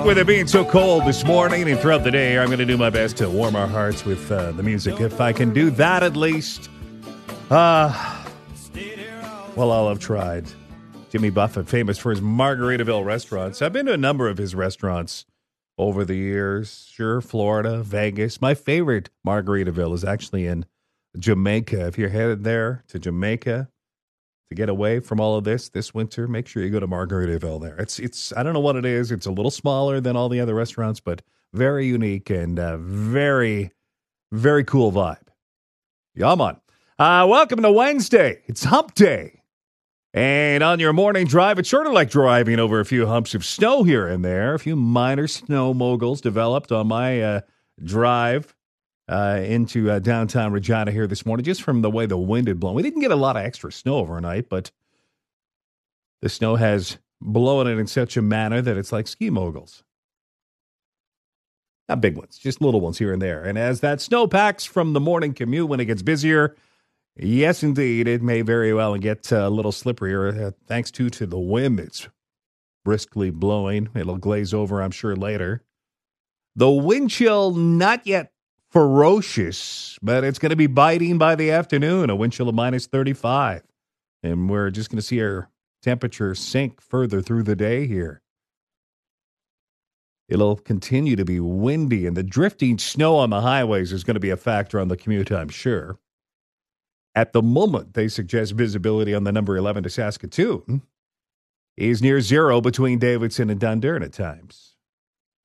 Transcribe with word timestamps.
Think 0.00 0.08
with 0.08 0.16
it 0.16 0.26
being 0.26 0.46
so 0.46 0.64
cold 0.64 1.04
this 1.04 1.26
morning 1.26 1.68
and 1.68 1.78
throughout 1.78 2.04
the 2.04 2.10
day, 2.10 2.38
I'm 2.38 2.46
going 2.46 2.58
to 2.58 2.64
do 2.64 2.78
my 2.78 2.88
best 2.88 3.18
to 3.18 3.28
warm 3.28 3.54
our 3.54 3.66
hearts 3.66 4.02
with 4.06 4.32
uh, 4.32 4.50
the 4.52 4.62
music. 4.62 4.98
If 4.98 5.20
I 5.20 5.34
can 5.34 5.52
do 5.52 5.68
that 5.72 6.02
at 6.02 6.16
least, 6.16 6.70
uh, 7.50 8.24
well, 9.56 9.70
I'll 9.70 9.90
have 9.90 9.98
tried. 9.98 10.46
Jimmy 11.10 11.28
Buffett, 11.28 11.68
famous 11.68 11.98
for 11.98 12.12
his 12.12 12.22
Margaritaville 12.22 13.04
restaurants. 13.04 13.60
I've 13.60 13.74
been 13.74 13.84
to 13.84 13.92
a 13.92 13.98
number 13.98 14.26
of 14.26 14.38
his 14.38 14.54
restaurants 14.54 15.26
over 15.76 16.02
the 16.02 16.16
years. 16.16 16.88
Sure, 16.90 17.20
Florida, 17.20 17.82
Vegas. 17.82 18.40
My 18.40 18.54
favorite 18.54 19.10
Margaritaville 19.26 19.92
is 19.92 20.02
actually 20.02 20.46
in 20.46 20.64
Jamaica. 21.18 21.88
If 21.88 21.98
you're 21.98 22.08
headed 22.08 22.42
there 22.42 22.84
to 22.88 22.98
Jamaica, 22.98 23.68
to 24.50 24.56
get 24.56 24.68
away 24.68 25.00
from 25.00 25.20
all 25.20 25.36
of 25.36 25.44
this 25.44 25.68
this 25.68 25.94
winter, 25.94 26.28
make 26.28 26.46
sure 26.46 26.62
you 26.62 26.70
go 26.70 26.80
to 26.80 26.88
Margaritaville 26.88 27.62
there. 27.62 27.76
It's 27.76 27.98
it's 27.98 28.32
I 28.36 28.42
don't 28.42 28.52
know 28.52 28.60
what 28.60 28.76
it 28.76 28.84
is. 28.84 29.10
It's 29.10 29.26
a 29.26 29.30
little 29.30 29.50
smaller 29.50 30.00
than 30.00 30.16
all 30.16 30.28
the 30.28 30.40
other 30.40 30.54
restaurants, 30.54 31.00
but 31.00 31.22
very 31.52 31.86
unique 31.86 32.30
and 32.30 32.58
uh, 32.58 32.76
very 32.78 33.70
very 34.32 34.64
cool 34.64 34.92
vibe. 34.92 35.28
Yum 36.14 36.40
on. 36.40 36.60
Uh, 36.98 37.26
welcome 37.28 37.62
to 37.62 37.72
Wednesday. 37.72 38.42
It's 38.46 38.64
Hump 38.64 38.94
Day. 38.94 39.40
And 40.12 40.64
on 40.64 40.80
your 40.80 40.92
morning 40.92 41.26
drive, 41.28 41.60
it's 41.60 41.70
sort 41.70 41.86
of 41.86 41.92
like 41.92 42.10
driving 42.10 42.58
over 42.58 42.80
a 42.80 42.84
few 42.84 43.06
humps 43.06 43.34
of 43.34 43.44
snow 43.44 43.84
here 43.84 44.08
and 44.08 44.24
there. 44.24 44.54
A 44.54 44.58
few 44.58 44.74
minor 44.74 45.28
snow 45.28 45.72
moguls 45.72 46.20
developed 46.20 46.72
on 46.72 46.88
my 46.88 47.22
uh, 47.22 47.40
drive 47.82 48.56
uh, 49.10 49.42
into 49.44 49.90
uh, 49.90 49.98
downtown 49.98 50.52
Regina 50.52 50.92
here 50.92 51.08
this 51.08 51.26
morning, 51.26 51.44
just 51.44 51.62
from 51.62 51.82
the 51.82 51.90
way 51.90 52.06
the 52.06 52.16
wind 52.16 52.46
had 52.46 52.60
blown. 52.60 52.74
We 52.74 52.82
didn't 52.82 53.00
get 53.00 53.10
a 53.10 53.16
lot 53.16 53.36
of 53.36 53.44
extra 53.44 53.72
snow 53.72 53.96
overnight, 53.96 54.48
but 54.48 54.70
the 56.22 56.28
snow 56.28 56.54
has 56.54 56.98
blown 57.20 57.66
it 57.66 57.76
in 57.78 57.88
such 57.88 58.16
a 58.16 58.22
manner 58.22 58.62
that 58.62 58.76
it's 58.76 58.92
like 58.92 59.08
ski 59.08 59.28
moguls. 59.28 59.82
Not 61.88 62.00
big 62.00 62.16
ones, 62.16 62.38
just 62.38 62.60
little 62.60 62.80
ones 62.80 62.98
here 62.98 63.12
and 63.12 63.20
there. 63.20 63.42
And 63.42 63.58
as 63.58 63.80
that 63.80 64.00
snow 64.00 64.28
packs 64.28 64.64
from 64.64 64.92
the 64.92 65.00
morning 65.00 65.34
commute 65.34 65.68
when 65.68 65.80
it 65.80 65.86
gets 65.86 66.02
busier, 66.02 66.54
yes, 67.16 67.64
indeed, 67.64 68.06
it 68.06 68.22
may 68.22 68.42
very 68.42 68.72
well 68.72 68.96
get 68.96 69.32
a 69.32 69.50
little 69.50 69.72
slipperier 69.72 70.46
uh, 70.46 70.50
thanks 70.68 70.92
to 70.92 71.10
to 71.10 71.26
the 71.26 71.40
wind. 71.40 71.80
It's 71.80 72.08
briskly 72.84 73.30
blowing. 73.30 73.88
It'll 73.96 74.18
glaze 74.18 74.54
over, 74.54 74.80
I'm 74.80 74.92
sure, 74.92 75.16
later. 75.16 75.64
The 76.54 76.70
wind 76.70 77.10
chill 77.10 77.52
not 77.52 78.06
yet 78.06 78.32
ferocious, 78.70 79.98
but 80.02 80.24
it's 80.24 80.38
going 80.38 80.50
to 80.50 80.56
be 80.56 80.66
biting 80.66 81.18
by 81.18 81.34
the 81.34 81.50
afternoon, 81.50 82.10
a 82.10 82.16
wind 82.16 82.32
chill 82.32 82.48
of 82.48 82.54
minus 82.54 82.86
35. 82.86 83.62
And 84.22 84.48
we're 84.48 84.70
just 84.70 84.90
going 84.90 84.98
to 84.98 85.02
see 85.02 85.20
our 85.22 85.50
temperature 85.82 86.34
sink 86.34 86.80
further 86.80 87.20
through 87.20 87.42
the 87.44 87.56
day 87.56 87.86
here. 87.86 88.22
It'll 90.28 90.56
continue 90.56 91.16
to 91.16 91.24
be 91.24 91.40
windy, 91.40 92.06
and 92.06 92.16
the 92.16 92.22
drifting 92.22 92.78
snow 92.78 93.16
on 93.16 93.30
the 93.30 93.40
highways 93.40 93.92
is 93.92 94.04
going 94.04 94.14
to 94.14 94.20
be 94.20 94.30
a 94.30 94.36
factor 94.36 94.78
on 94.78 94.86
the 94.86 94.96
commute, 94.96 95.32
I'm 95.32 95.48
sure. 95.48 95.98
At 97.16 97.32
the 97.32 97.42
moment, 97.42 97.94
they 97.94 98.06
suggest 98.06 98.52
visibility 98.52 99.12
on 99.12 99.24
the 99.24 99.32
number 99.32 99.56
11 99.56 99.82
to 99.82 99.90
Saskatoon 99.90 100.82
is 101.76 102.00
near 102.00 102.20
zero 102.20 102.60
between 102.60 103.00
Davidson 103.00 103.50
and 103.50 103.60
Dundurn 103.60 104.04
at 104.04 104.12
times. 104.12 104.76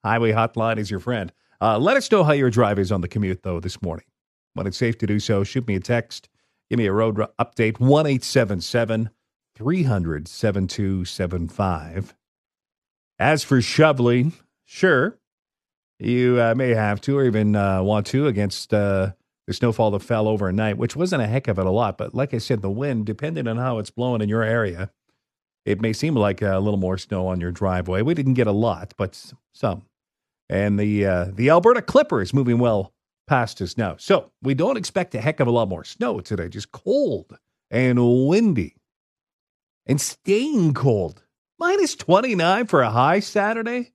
Highway 0.03 0.34
Hotline 0.34 0.78
is 0.78 0.91
your 0.91 1.00
friend. 1.00 1.31
Uh, 1.61 1.77
let 1.77 1.97
us 1.97 2.11
know 2.11 2.23
how 2.23 2.33
your 2.33 2.49
drive 2.49 2.79
is 2.79 2.91
on 2.91 3.01
the 3.01 3.07
commute, 3.07 3.43
though, 3.43 3.59
this 3.59 3.81
morning. 3.81 4.05
When 4.53 4.67
it's 4.67 4.77
safe 4.77 4.97
to 4.99 5.07
do 5.07 5.19
so, 5.19 5.43
shoot 5.43 5.67
me 5.67 5.75
a 5.75 5.79
text. 5.79 6.29
Give 6.69 6.79
me 6.79 6.85
a 6.85 6.91
road 6.91 7.17
update, 7.39 7.79
1 7.79 8.07
877 8.07 9.09
300 9.55 10.27
7275. 10.27 12.16
As 13.17 13.43
for 13.43 13.61
shoveling, 13.61 14.33
sure, 14.66 15.17
you 15.99 16.41
uh, 16.41 16.55
may 16.55 16.69
have 16.69 16.99
to 17.01 17.17
or 17.17 17.25
even 17.25 17.55
uh, 17.55 17.81
want 17.81 18.07
to 18.07 18.27
against 18.27 18.73
uh, 18.73 19.11
the 19.47 19.53
snowfall 19.53 19.91
that 19.91 20.01
fell 20.01 20.27
overnight, 20.27 20.77
which 20.77 20.95
wasn't 20.95 21.22
a 21.22 21.27
heck 21.27 21.47
of 21.47 21.59
it 21.59 21.66
a 21.66 21.72
lot. 21.72 21.97
But 21.97 22.13
like 22.13 22.33
I 22.33 22.39
said, 22.39 22.61
the 22.61 22.69
wind, 22.69 23.05
depending 23.05 23.47
on 23.47 23.57
how 23.57 23.77
it's 23.79 23.91
blowing 23.91 24.22
in 24.22 24.29
your 24.29 24.43
area, 24.43 24.91
it 25.66 25.81
may 25.81 25.93
seem 25.93 26.16
like 26.16 26.41
a 26.41 26.59
little 26.59 26.79
more 26.79 26.97
snow 26.97 27.27
on 27.27 27.39
your 27.39 27.51
driveway. 27.51 28.01
We 28.01 28.13
didn't 28.13 28.33
get 28.33 28.47
a 28.47 28.51
lot, 28.51 28.93
but 28.97 29.33
some. 29.53 29.83
And 30.50 30.79
the 30.79 31.06
uh, 31.06 31.25
the 31.33 31.50
Alberta 31.50 31.81
Clipper 31.81 32.22
is 32.22 32.33
moving 32.33 32.59
well 32.59 32.94
past 33.28 33.61
us 33.61 33.78
now. 33.78 33.95
So 33.97 34.31
we 34.41 34.53
don't 34.53 34.78
expect 34.78 35.16
a 35.16 35.22
heck 35.22 35.39
of 35.39 35.47
a 35.47 35.51
lot 35.51 35.69
more 35.69 35.83
snow 35.83 36.19
today, 36.19 36.50
just 36.50 36.72
cold 36.72 37.38
and 37.72 38.28
windy 38.28 38.75
and 39.85 40.00
staying 40.00 40.73
cold. 40.73 41.23
Minus 41.57 41.95
29 41.95 42.67
for 42.67 42.81
a 42.81 42.89
high 42.89 43.22
Saturday. 43.22 43.94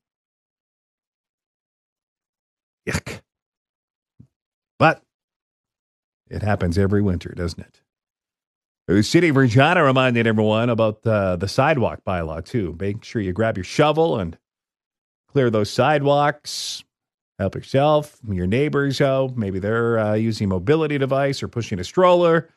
Yuck. 2.88 3.20
But 4.78 5.02
it 6.28 6.42
happens 6.42 6.78
every 6.78 7.02
winter, 7.02 7.34
doesn't 7.36 7.60
it? 7.60 7.82
The 8.86 9.02
city 9.02 9.28
of 9.28 9.36
Regina 9.36 9.84
reminded 9.84 10.26
everyone 10.26 10.70
about 10.70 11.06
uh, 11.06 11.36
the 11.36 11.46
sidewalk 11.46 12.00
bylaw, 12.04 12.44
too. 12.44 12.76
Make 12.80 13.04
sure 13.04 13.20
you 13.22 13.32
grab 13.32 13.56
your 13.56 13.64
shovel 13.64 14.18
and 14.18 14.38
clear 15.32 15.50
those 15.50 15.70
sidewalks. 15.70 16.84
Help 17.38 17.54
yourself, 17.54 18.18
your 18.28 18.46
neighbors 18.46 19.00
out. 19.00 19.36
Maybe 19.36 19.58
they're 19.58 19.98
uh, 19.98 20.14
using 20.14 20.46
a 20.46 20.48
mobility 20.48 20.98
device 20.98 21.42
or 21.42 21.48
pushing 21.48 21.78
a 21.78 21.84
stroller. 21.84 22.50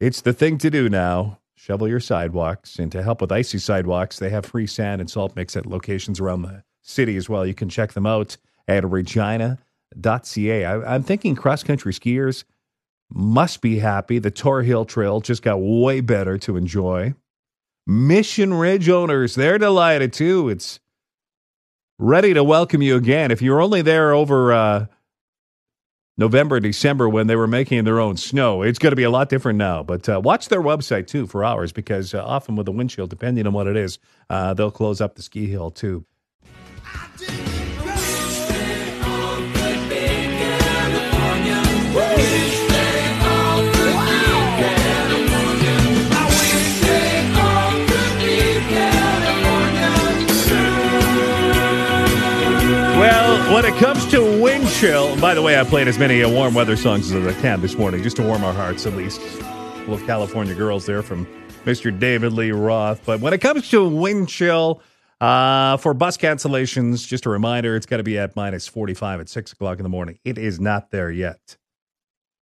It's 0.00 0.22
the 0.22 0.32
thing 0.32 0.58
to 0.58 0.70
do 0.70 0.88
now. 0.88 1.38
Shovel 1.54 1.86
your 1.86 2.00
sidewalks. 2.00 2.78
And 2.80 2.90
to 2.90 3.02
help 3.02 3.20
with 3.20 3.30
icy 3.30 3.58
sidewalks, 3.58 4.18
they 4.18 4.30
have 4.30 4.44
free 4.44 4.66
sand 4.66 5.00
and 5.00 5.08
salt 5.08 5.36
mix 5.36 5.56
at 5.56 5.66
locations 5.66 6.18
around 6.18 6.42
the 6.42 6.64
city 6.82 7.16
as 7.16 7.28
well. 7.28 7.46
You 7.46 7.54
can 7.54 7.68
check 7.68 7.92
them 7.92 8.06
out 8.06 8.36
at 8.66 8.84
regina.ca. 8.84 10.64
I, 10.64 10.94
I'm 10.94 11.04
thinking 11.04 11.36
cross 11.36 11.62
country 11.62 11.92
skiers 11.92 12.42
must 13.10 13.60
be 13.60 13.78
happy. 13.78 14.18
The 14.18 14.32
Tor 14.32 14.62
Hill 14.62 14.84
Trail 14.84 15.20
just 15.20 15.42
got 15.42 15.58
way 15.58 16.00
better 16.00 16.38
to 16.38 16.56
enjoy. 16.56 17.14
Mission 17.86 18.52
Ridge 18.52 18.88
owners, 18.88 19.36
they're 19.36 19.58
delighted 19.58 20.12
too. 20.12 20.48
It's 20.48 20.80
ready 21.98 22.34
to 22.34 22.42
welcome 22.42 22.82
you 22.82 22.96
again. 22.96 23.30
If 23.30 23.42
you're 23.42 23.60
only 23.60 23.82
there 23.82 24.12
over 24.12 24.52
uh, 24.52 24.86
November, 26.16 26.60
December 26.60 27.08
when 27.08 27.26
they 27.26 27.36
were 27.36 27.46
making 27.46 27.84
their 27.84 28.00
own 28.00 28.16
snow, 28.16 28.62
it's 28.62 28.78
going 28.78 28.92
to 28.92 28.96
be 28.96 29.02
a 29.02 29.10
lot 29.10 29.28
different 29.28 29.58
now. 29.58 29.82
But 29.82 30.08
uh, 30.08 30.20
watch 30.20 30.48
their 30.48 30.62
website 30.62 31.06
too 31.06 31.26
for 31.26 31.44
hours 31.44 31.72
because 31.72 32.14
uh, 32.14 32.24
often 32.24 32.56
with 32.56 32.66
the 32.66 32.72
windshield, 32.72 33.10
depending 33.10 33.46
on 33.46 33.52
what 33.52 33.66
it 33.66 33.76
is, 33.76 33.98
uh, 34.30 34.54
they'll 34.54 34.70
close 34.70 35.00
up 35.00 35.16
the 35.16 35.22
ski 35.22 35.46
hill 35.46 35.70
too. 35.70 36.04
When 53.54 53.64
it 53.64 53.74
comes 53.76 54.04
to 54.06 54.20
wind 54.42 54.68
chill, 54.68 55.12
and 55.12 55.20
by 55.20 55.32
the 55.32 55.40
way, 55.40 55.56
I 55.56 55.62
played 55.62 55.86
as 55.86 55.96
many 55.96 56.24
uh, 56.24 56.28
warm 56.28 56.54
weather 56.54 56.74
songs 56.74 57.12
as 57.12 57.24
I 57.24 57.40
can 57.40 57.60
this 57.60 57.78
morning, 57.78 58.02
just 58.02 58.16
to 58.16 58.22
warm 58.24 58.42
our 58.42 58.52
hearts 58.52 58.84
at 58.84 58.94
least. 58.94 59.20
Of 59.86 60.04
California 60.06 60.56
girls 60.56 60.86
there 60.86 61.02
from 61.02 61.24
Mr. 61.64 61.96
David 61.96 62.32
Lee 62.32 62.50
Roth. 62.50 63.06
But 63.06 63.20
when 63.20 63.32
it 63.32 63.40
comes 63.40 63.70
to 63.70 63.88
wind 63.88 64.28
chill, 64.28 64.82
uh, 65.20 65.76
for 65.76 65.94
bus 65.94 66.16
cancellations, 66.16 67.06
just 67.06 67.26
a 67.26 67.30
reminder, 67.30 67.76
it's 67.76 67.86
got 67.86 67.98
to 67.98 68.02
be 68.02 68.18
at 68.18 68.34
minus 68.34 68.66
45 68.66 69.20
at 69.20 69.28
6 69.28 69.52
o'clock 69.52 69.78
in 69.78 69.84
the 69.84 69.88
morning. 69.88 70.18
It 70.24 70.36
is 70.36 70.58
not 70.58 70.90
there 70.90 71.12
yet. 71.12 71.56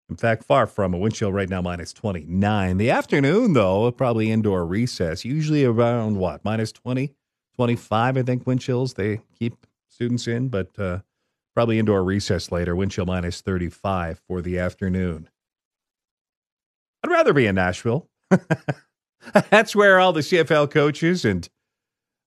In 0.08 0.16
fact, 0.16 0.44
far 0.44 0.66
from 0.66 0.94
a 0.94 0.98
wind 0.98 1.14
chill 1.14 1.30
right 1.30 1.48
now, 1.48 1.60
minus 1.60 1.92
29. 1.92 2.78
The 2.78 2.90
afternoon, 2.90 3.52
though, 3.52 3.90
probably 3.90 4.30
indoor 4.30 4.64
recess, 4.64 5.26
usually 5.26 5.66
around 5.66 6.16
what, 6.16 6.42
minus 6.42 6.72
20, 6.72 7.12
25, 7.56 8.16
I 8.16 8.22
think, 8.22 8.46
wind 8.46 8.62
chills. 8.62 8.94
They 8.94 9.20
keep 9.38 9.66
students 10.02 10.26
in, 10.26 10.48
but 10.48 10.76
uh, 10.80 10.98
probably 11.54 11.78
indoor 11.78 12.02
recess 12.02 12.50
later. 12.50 12.74
Wind 12.74 12.90
chill 12.90 13.06
minus 13.06 13.40
35 13.40 14.20
for 14.26 14.42
the 14.42 14.58
afternoon. 14.58 15.28
I'd 17.04 17.10
rather 17.10 17.32
be 17.32 17.46
in 17.46 17.54
Nashville. 17.54 18.08
That's 19.50 19.76
where 19.76 20.00
all 20.00 20.12
the 20.12 20.22
CFL 20.22 20.72
coaches 20.72 21.24
and 21.24 21.48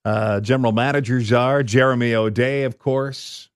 uh, 0.05 0.39
general 0.39 0.71
managers 0.71 1.33
are. 1.33 1.63
Jeremy 1.63 2.15
O'Day, 2.15 2.63
of 2.63 2.79
course. 2.79 3.49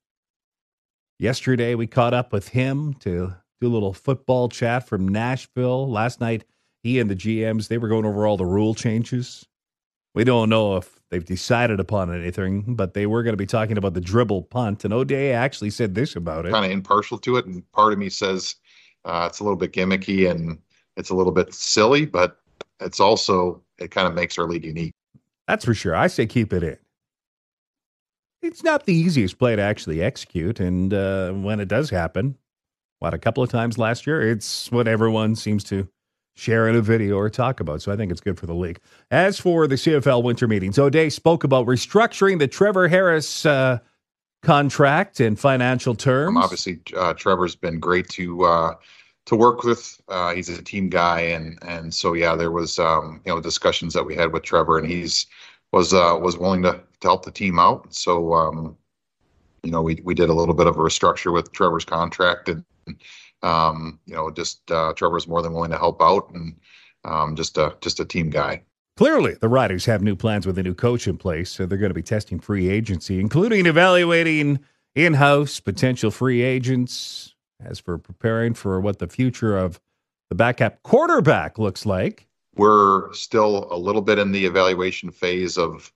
Yesterday, 1.17 1.75
we 1.75 1.87
caught 1.87 2.13
up 2.13 2.33
with 2.33 2.49
him 2.49 2.95
to 2.95 3.33
do 3.61 3.67
a 3.67 3.69
little 3.69 3.93
football 3.93 4.49
chat 4.49 4.85
from 4.85 5.07
Nashville. 5.07 5.89
Last 5.89 6.19
night, 6.19 6.43
he 6.83 6.99
and 6.99 7.09
the 7.09 7.15
GMs, 7.15 7.69
they 7.69 7.77
were 7.77 7.87
going 7.87 8.05
over 8.05 8.27
all 8.27 8.35
the 8.35 8.45
rule 8.45 8.73
changes. 8.73 9.45
We 10.15 10.23
don't 10.23 10.49
know 10.49 10.75
if 10.77 10.99
they've 11.09 11.23
decided 11.23 11.79
upon 11.79 12.13
anything, 12.13 12.75
but 12.75 12.93
they 12.93 13.05
were 13.05 13.23
going 13.23 13.33
to 13.33 13.37
be 13.37 13.45
talking 13.45 13.77
about 13.77 13.93
the 13.93 14.01
dribble 14.01 14.43
punt. 14.43 14.83
And 14.83 14.93
O'Day 14.93 15.33
actually 15.33 15.69
said 15.69 15.95
this 15.95 16.15
about 16.15 16.45
it. 16.45 16.51
Kind 16.51 16.65
of 16.65 16.71
impartial 16.71 17.17
to 17.19 17.37
it. 17.37 17.45
And 17.45 17.69
part 17.71 17.93
of 17.93 17.99
me 17.99 18.09
says 18.09 18.55
uh, 19.05 19.27
it's 19.29 19.39
a 19.39 19.43
little 19.43 19.57
bit 19.57 19.71
gimmicky 19.71 20.29
and 20.29 20.59
it's 20.97 21.09
a 21.09 21.15
little 21.15 21.31
bit 21.31 21.53
silly, 21.53 22.05
but 22.05 22.39
it's 22.79 22.99
also, 22.99 23.61
it 23.77 23.91
kind 23.91 24.07
of 24.07 24.13
makes 24.13 24.37
our 24.37 24.47
league 24.47 24.65
unique. 24.65 24.93
That's 25.47 25.65
for 25.65 25.73
sure. 25.73 25.95
I 25.95 26.07
say 26.07 26.25
keep 26.25 26.53
it 26.53 26.63
in. 26.63 26.77
it's 28.41 28.63
not 28.63 28.85
the 28.85 28.93
easiest 28.93 29.37
play 29.37 29.55
to 29.55 29.61
actually 29.61 30.01
execute. 30.01 30.59
And 30.59 30.93
uh, 30.93 31.31
when 31.31 31.59
it 31.59 31.67
does 31.67 31.89
happen, 31.89 32.37
what, 32.99 33.13
a 33.13 33.17
couple 33.17 33.43
of 33.43 33.49
times 33.49 33.77
last 33.77 34.05
year, 34.05 34.21
it's 34.21 34.71
what 34.71 34.87
everyone 34.87 35.35
seems 35.35 35.63
to 35.65 35.87
share 36.39 36.67
in 36.67 36.75
a 36.75 36.81
video 36.81 37.17
or 37.17 37.29
talk 37.29 37.59
about. 37.59 37.81
So 37.81 37.91
I 37.91 37.95
think 37.95 38.11
it's 38.11 38.21
good 38.21 38.39
for 38.39 38.45
the 38.45 38.53
league. 38.53 38.79
As 39.11 39.39
for 39.39 39.67
the 39.67 39.75
CFL 39.75 40.23
winter 40.23 40.47
meetings, 40.47 40.79
O'Day 40.79 41.09
spoke 41.09 41.43
about 41.43 41.65
restructuring 41.67 42.39
the 42.39 42.47
Trevor 42.47 42.87
Harris 42.87 43.45
uh, 43.45 43.79
contract 44.41 45.19
in 45.19 45.35
financial 45.35 45.95
terms. 45.95 46.29
Um, 46.29 46.37
obviously, 46.37 46.79
uh, 46.95 47.13
Trevor's 47.13 47.55
been 47.55 47.79
great 47.79 48.07
to 48.09 48.43
uh, 48.43 48.75
to 49.25 49.35
work 49.35 49.63
with. 49.63 50.01
Uh, 50.07 50.33
he's 50.33 50.49
a 50.49 50.61
team 50.61 50.89
guy, 50.89 51.21
and 51.21 51.59
and 51.61 51.93
so 51.93 52.13
yeah, 52.13 52.35
there 52.35 52.51
was 52.51 52.79
um, 52.79 53.21
you 53.25 53.33
know 53.33 53.41
discussions 53.41 53.93
that 53.93 54.05
we 54.05 54.15
had 54.15 54.33
with 54.33 54.43
Trevor, 54.43 54.77
and 54.77 54.89
he's 54.89 55.25
was 55.71 55.93
uh, 55.93 56.17
was 56.19 56.37
willing 56.37 56.63
to, 56.63 56.81
to 57.01 57.07
help 57.07 57.25
the 57.25 57.31
team 57.31 57.59
out. 57.59 57.93
So 57.93 58.33
um, 58.33 58.77
you 59.63 59.71
know, 59.71 59.81
we 59.81 59.99
we 60.03 60.13
did 60.13 60.29
a 60.29 60.33
little 60.33 60.55
bit 60.55 60.67
of 60.67 60.77
a 60.77 60.79
restructure 60.79 61.33
with 61.33 61.51
Trevor's 61.51 61.85
contract, 61.85 62.49
and 62.49 62.63
um, 63.41 63.99
you 64.05 64.15
know, 64.15 64.29
just 64.31 64.69
uh, 64.71 64.93
Trevor's 64.93 65.27
more 65.27 65.41
than 65.41 65.53
willing 65.53 65.71
to 65.71 65.77
help 65.77 66.01
out, 66.01 66.29
and 66.33 66.59
um, 67.05 67.35
just 67.35 67.57
a 67.57 67.75
just 67.81 67.99
a 67.99 68.05
team 68.05 68.29
guy. 68.29 68.63
Clearly, 68.97 69.35
the 69.35 69.47
Riders 69.47 69.85
have 69.85 70.01
new 70.01 70.15
plans 70.15 70.45
with 70.45 70.57
a 70.57 70.63
new 70.63 70.73
coach 70.73 71.07
in 71.07 71.17
place, 71.17 71.49
so 71.49 71.65
they're 71.65 71.77
going 71.77 71.89
to 71.89 71.93
be 71.93 72.01
testing 72.01 72.39
free 72.39 72.69
agency, 72.69 73.19
including 73.19 73.65
evaluating 73.65 74.59
in-house 74.95 75.59
potential 75.59 76.11
free 76.11 76.41
agents. 76.41 77.33
As 77.61 77.79
for 77.79 77.97
preparing 77.97 78.53
for 78.53 78.79
what 78.79 78.99
the 78.99 79.07
future 79.07 79.57
of 79.57 79.81
the 80.29 80.35
backup 80.35 80.81
quarterback 80.83 81.59
looks 81.59 81.85
like, 81.85 82.27
we're 82.55 83.11
still 83.13 83.67
a 83.71 83.77
little 83.77 84.01
bit 84.01 84.19
in 84.19 84.31
the 84.31 84.45
evaluation 84.45 85.11
phase 85.11 85.57
of, 85.57 85.91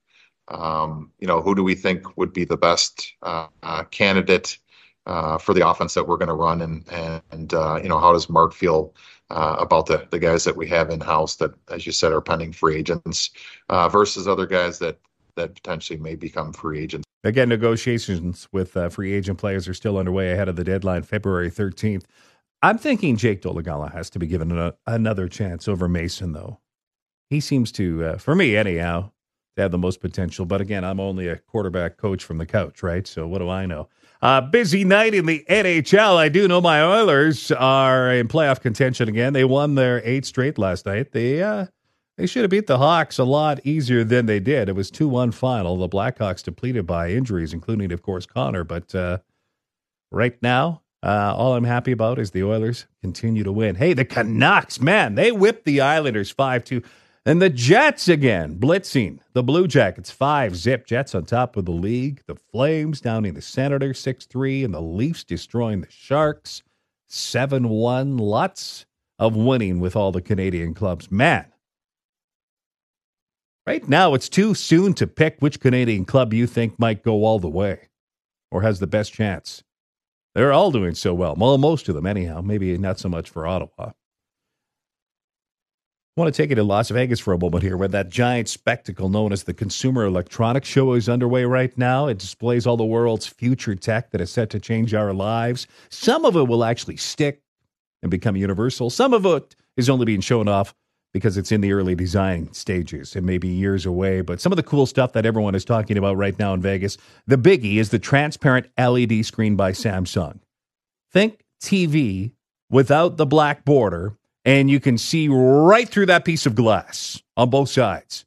um, 0.49 1.11
you 1.19 1.27
know, 1.27 1.41
who 1.41 1.55
do 1.55 1.63
we 1.63 1.75
think 1.75 2.17
would 2.17 2.33
be 2.33 2.43
the 2.45 2.57
best 2.57 3.13
uh, 3.21 3.47
uh, 3.63 3.83
candidate 3.85 4.57
uh, 5.05 5.37
for 5.37 5.53
the 5.53 5.67
offense 5.67 5.93
that 5.93 6.07
we're 6.07 6.17
going 6.17 6.27
to 6.27 6.33
run, 6.33 6.61
and 6.61 6.87
and 7.31 7.53
uh, 7.53 7.79
you 7.81 7.89
know, 7.89 7.99
how 7.99 8.13
does 8.13 8.29
Mark 8.29 8.53
feel 8.53 8.93
uh, 9.29 9.57
about 9.59 9.85
the 9.85 10.07
the 10.11 10.19
guys 10.19 10.43
that 10.43 10.55
we 10.55 10.67
have 10.67 10.89
in 10.89 10.99
house 10.99 11.35
that, 11.37 11.51
as 11.69 11.85
you 11.85 11.91
said, 11.91 12.11
are 12.11 12.21
pending 12.21 12.53
free 12.53 12.75
agents 12.75 13.31
uh, 13.69 13.89
versus 13.89 14.27
other 14.27 14.45
guys 14.45 14.79
that 14.79 14.99
that 15.35 15.55
potentially 15.55 15.99
may 15.99 16.15
become 16.15 16.53
free 16.53 16.79
agents. 16.79 17.05
Again, 17.23 17.49
negotiations 17.49 18.47
with 18.51 18.77
free 18.91 19.13
agent 19.13 19.39
players 19.39 19.67
are 19.67 19.73
still 19.73 19.97
underway 19.97 20.31
ahead 20.31 20.49
of 20.49 20.57
the 20.57 20.63
deadline, 20.63 21.03
February 21.03 21.49
13th. 21.49 22.03
I'm 22.61 22.77
thinking 22.77 23.17
Jake 23.17 23.41
Dolegala 23.41 23.91
has 23.91 24.09
to 24.11 24.19
be 24.19 24.27
given 24.27 24.71
another 24.87 25.27
chance 25.27 25.67
over 25.67 25.89
Mason, 25.89 26.31
though. 26.31 26.59
He 27.29 27.41
seems 27.41 27.71
to, 27.73 28.05
uh, 28.05 28.17
for 28.17 28.35
me 28.35 28.55
anyhow, 28.55 29.11
to 29.55 29.61
have 29.61 29.71
the 29.71 29.77
most 29.77 30.01
potential. 30.01 30.45
But 30.45 30.61
again, 30.61 30.83
I'm 30.83 30.99
only 30.99 31.27
a 31.27 31.37
quarterback 31.37 31.97
coach 31.97 32.23
from 32.23 32.37
the 32.37 32.45
couch, 32.45 32.83
right? 32.83 33.05
So 33.07 33.27
what 33.27 33.39
do 33.39 33.49
I 33.49 33.65
know? 33.65 33.87
Uh, 34.21 34.39
busy 34.39 34.85
night 34.85 35.13
in 35.13 35.25
the 35.25 35.45
NHL. 35.49 36.15
I 36.15 36.29
do 36.29 36.47
know 36.47 36.61
my 36.61 36.81
Oilers 36.81 37.51
are 37.51 38.11
in 38.13 38.27
playoff 38.27 38.61
contention 38.61 39.09
again. 39.09 39.33
They 39.33 39.43
won 39.43 39.75
their 39.75 40.01
eight 40.05 40.25
straight 40.25 40.57
last 40.57 40.85
night. 40.85 41.11
They 41.11 41.43
uh, 41.43 41.65
they 42.17 42.25
should 42.25 42.43
have 42.43 42.51
beat 42.51 42.67
the 42.67 42.77
Hawks 42.77 43.17
a 43.17 43.25
lot 43.25 43.59
easier 43.65 44.03
than 44.03 44.25
they 44.25 44.39
did. 44.39 44.69
It 44.69 44.75
was 44.75 44.89
two 44.89 45.09
one 45.09 45.31
final. 45.31 45.77
The 45.77 45.89
Blackhawks 45.89 46.43
depleted 46.43 46.87
by 46.87 47.09
injuries, 47.09 47.53
including 47.53 47.91
of 47.91 48.01
course 48.01 48.25
Connor. 48.25 48.63
But 48.63 48.95
uh, 48.95 49.17
right 50.09 50.41
now, 50.41 50.83
uh, 51.03 51.33
all 51.35 51.55
I'm 51.55 51.65
happy 51.65 51.91
about 51.91 52.17
is 52.17 52.31
the 52.31 52.43
Oilers 52.43 52.85
continue 53.01 53.43
to 53.43 53.51
win. 53.51 53.75
Hey, 53.75 53.93
the 53.93 54.05
Canucks, 54.05 54.79
man, 54.79 55.15
they 55.15 55.33
whipped 55.33 55.65
the 55.65 55.81
Islanders 55.81 56.31
5 56.31 56.63
2. 56.63 56.81
And 57.25 57.41
the 57.41 57.49
Jets 57.49 58.09
again, 58.09 58.57
blitzing 58.57 59.19
the 59.31 59.43
Blue 59.43 59.65
Jackets 59.65 60.11
5 60.11 60.57
zip. 60.57 60.85
Jets 60.85 61.15
on 61.15 61.23
top 61.23 61.55
of 61.55 61.63
the 61.63 61.71
league. 61.71 62.21
The 62.27 62.35
Flames 62.35 62.99
downing 62.99 63.33
the 63.33 63.41
Senators 63.41 63.99
6 63.99 64.25
3. 64.25 64.65
And 64.65 64.73
the 64.73 64.81
Leafs 64.81 65.23
destroying 65.23 65.81
the 65.81 65.89
Sharks 65.89 66.63
7 67.07 67.69
1. 67.69 68.17
Lots 68.17 68.85
of 69.19 69.37
winning 69.37 69.79
with 69.79 69.95
all 69.95 70.11
the 70.11 70.21
Canadian 70.21 70.73
clubs. 70.73 71.09
Man, 71.09 71.45
right 73.65 73.87
now 73.87 74.13
it's 74.15 74.27
too 74.27 74.53
soon 74.53 74.93
to 74.95 75.07
pick 75.07 75.37
which 75.39 75.61
Canadian 75.61 76.03
club 76.03 76.33
you 76.33 76.45
think 76.45 76.77
might 76.77 77.03
go 77.03 77.23
all 77.23 77.39
the 77.39 77.47
way 77.47 77.87
or 78.51 78.63
has 78.63 78.79
the 78.79 78.87
best 78.87 79.13
chance. 79.13 79.63
They're 80.35 80.51
all 80.51 80.71
doing 80.71 80.95
so 80.95 81.13
well. 81.13 81.35
Well, 81.37 81.57
most 81.57 81.87
of 81.87 81.95
them, 81.95 82.05
anyhow. 82.05 82.41
Maybe 82.41 82.77
not 82.77 82.99
so 82.99 83.07
much 83.07 83.29
for 83.29 83.47
Ottawa. 83.47 83.91
I 86.15 86.21
want 86.21 86.31
to 86.31 86.39
take 86.39 86.51
you 86.51 86.55
to 86.57 86.63
Las 86.63 86.91
Vegas 86.91 87.19
for 87.19 87.33
a 87.33 87.39
moment 87.39 87.63
here, 87.63 87.75
where 87.75 87.87
that 87.87 88.09
giant 88.09 88.47
spectacle 88.47 89.09
known 89.09 89.33
as 89.33 89.45
the 89.45 89.53
Consumer 89.53 90.05
Electronics 90.05 90.67
Show 90.67 90.93
is 90.93 91.09
underway 91.09 91.43
right 91.43 91.75
now. 91.75 92.05
It 92.05 92.19
displays 92.19 92.67
all 92.67 92.77
the 92.77 92.85
world's 92.85 93.25
future 93.25 93.73
tech 93.73 94.11
that 94.11 94.21
is 94.21 94.29
set 94.29 94.51
to 94.51 94.59
change 94.59 94.93
our 94.93 95.11
lives. 95.11 95.65
Some 95.89 96.23
of 96.23 96.35
it 96.35 96.47
will 96.47 96.63
actually 96.63 96.97
stick 96.97 97.41
and 98.03 98.11
become 98.11 98.35
universal. 98.35 98.91
Some 98.91 99.11
of 99.11 99.25
it 99.25 99.55
is 99.75 99.89
only 99.89 100.05
being 100.05 100.21
shown 100.21 100.47
off 100.47 100.75
because 101.13 101.35
it's 101.35 101.51
in 101.51 101.61
the 101.61 101.73
early 101.73 101.95
design 101.95 102.53
stages. 102.53 103.15
It 103.15 103.23
may 103.23 103.39
be 103.39 103.47
years 103.47 103.87
away, 103.87 104.21
but 104.21 104.39
some 104.39 104.51
of 104.51 104.57
the 104.57 104.61
cool 104.61 104.85
stuff 104.85 105.13
that 105.13 105.25
everyone 105.25 105.55
is 105.55 105.65
talking 105.65 105.97
about 105.97 106.15
right 106.15 106.37
now 106.37 106.53
in 106.53 106.61
Vegas, 106.61 106.95
the 107.25 107.39
biggie 107.39 107.77
is 107.77 107.89
the 107.89 107.97
transparent 107.97 108.67
LED 108.77 109.25
screen 109.25 109.55
by 109.55 109.71
Samsung. 109.71 110.41
Think 111.11 111.43
TV 111.59 112.33
without 112.69 113.17
the 113.17 113.25
black 113.25 113.65
border, 113.65 114.15
and 114.45 114.69
you 114.69 114.79
can 114.79 114.97
see 114.97 115.27
right 115.27 115.87
through 115.87 116.07
that 116.07 116.25
piece 116.25 116.45
of 116.45 116.55
glass 116.55 117.21
on 117.37 117.49
both 117.49 117.69
sides. 117.69 118.25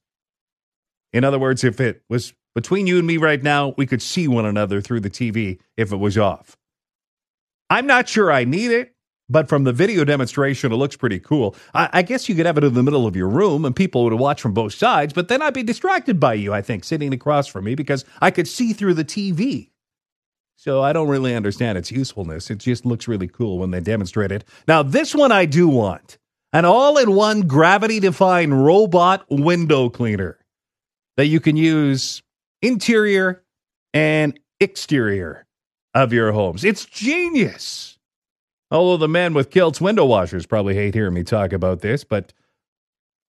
In 1.12 1.24
other 1.24 1.38
words, 1.38 1.64
if 1.64 1.80
it 1.80 2.02
was 2.08 2.32
between 2.54 2.86
you 2.86 2.98
and 2.98 3.06
me 3.06 3.16
right 3.16 3.42
now, 3.42 3.74
we 3.76 3.86
could 3.86 4.02
see 4.02 4.28
one 4.28 4.46
another 4.46 4.80
through 4.80 5.00
the 5.00 5.10
TV 5.10 5.58
if 5.76 5.92
it 5.92 5.96
was 5.96 6.16
off. 6.16 6.56
I'm 7.68 7.86
not 7.86 8.08
sure 8.08 8.32
I 8.32 8.44
need 8.44 8.70
it. 8.70 8.92
But 9.28 9.48
from 9.48 9.64
the 9.64 9.72
video 9.72 10.04
demonstration, 10.04 10.70
it 10.70 10.76
looks 10.76 10.96
pretty 10.96 11.18
cool. 11.18 11.56
I, 11.74 11.88
I, 11.92 12.02
guess 12.02 12.28
you 12.28 12.36
could 12.36 12.46
have 12.46 12.58
it 12.58 12.64
in 12.64 12.74
the 12.74 12.82
middle 12.82 13.08
of 13.08 13.16
your 13.16 13.28
room 13.28 13.64
and 13.64 13.74
people 13.74 14.04
would 14.04 14.12
watch 14.12 14.40
from 14.40 14.54
both 14.54 14.72
sides, 14.72 15.12
but 15.12 15.26
then 15.26 15.42
I'd 15.42 15.52
be 15.52 15.64
distracted 15.64 16.20
by 16.20 16.34
you, 16.34 16.54
I 16.54 16.62
think, 16.62 16.84
sitting 16.84 17.12
across 17.12 17.48
from 17.48 17.64
me 17.64 17.74
because 17.74 18.04
I 18.20 18.30
could 18.30 18.46
see 18.46 18.72
through 18.72 18.94
the 18.94 19.04
TV. 19.04 19.70
So 20.56 20.82
I 20.82 20.92
don't 20.92 21.08
really 21.08 21.34
understand 21.34 21.78
its 21.78 21.92
usefulness. 21.92 22.50
It 22.50 22.58
just 22.58 22.84
looks 22.84 23.06
really 23.06 23.28
cool 23.28 23.58
when 23.58 23.70
they 23.70 23.80
demonstrate 23.80 24.32
it. 24.32 24.44
Now, 24.66 24.82
this 24.82 25.14
one 25.14 25.30
I 25.30 25.44
do 25.44 25.68
want 25.68 26.18
an 26.52 26.64
all 26.64 26.96
in 26.96 27.14
one 27.14 27.42
gravity 27.42 28.00
defying 28.00 28.52
robot 28.52 29.26
window 29.28 29.90
cleaner 29.90 30.38
that 31.16 31.26
you 31.26 31.40
can 31.40 31.56
use 31.56 32.22
interior 32.62 33.44
and 33.92 34.38
exterior 34.58 35.46
of 35.94 36.12
your 36.12 36.32
homes. 36.32 36.64
It's 36.64 36.84
genius. 36.84 37.98
Although 38.70 38.96
the 38.96 39.08
men 39.08 39.34
with 39.34 39.50
kilts 39.50 39.80
window 39.80 40.04
washers 40.04 40.46
probably 40.46 40.74
hate 40.74 40.94
hearing 40.94 41.14
me 41.14 41.22
talk 41.22 41.52
about 41.52 41.80
this, 41.80 42.02
but 42.02 42.32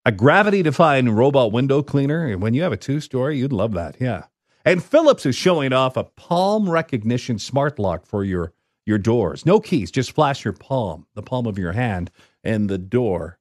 a 0.05 0.13
gravity 0.13 0.63
defying 0.63 1.09
robot 1.11 1.53
window 1.53 1.83
cleaner, 1.83 2.37
when 2.37 2.55
you 2.55 2.63
have 2.63 2.73
a 2.73 2.77
two 2.77 3.01
story, 3.01 3.39
you'd 3.39 3.53
love 3.53 3.73
that. 3.73 3.97
Yeah. 4.01 4.25
And 4.65 4.83
Philips 4.83 5.27
is 5.27 5.35
showing 5.35 5.73
off 5.73 5.97
a 5.97 6.05
palm 6.05 6.71
recognition 6.71 7.39
smart 7.39 7.79
lock 7.79 8.07
for 8.07 8.25
your, 8.25 8.53
your 8.87 8.99
doors. 8.99 9.45
No 9.45 9.61
keys, 9.61 9.91
just 9.91 10.13
flash 10.13 10.45
your 10.45 10.53
palm, 10.53 11.07
the 11.15 11.23
palm 11.23 11.47
of 11.47 11.59
your 11.59 11.73
hand, 11.73 12.11
and 12.45 12.69
the 12.71 12.79
door 12.79 13.39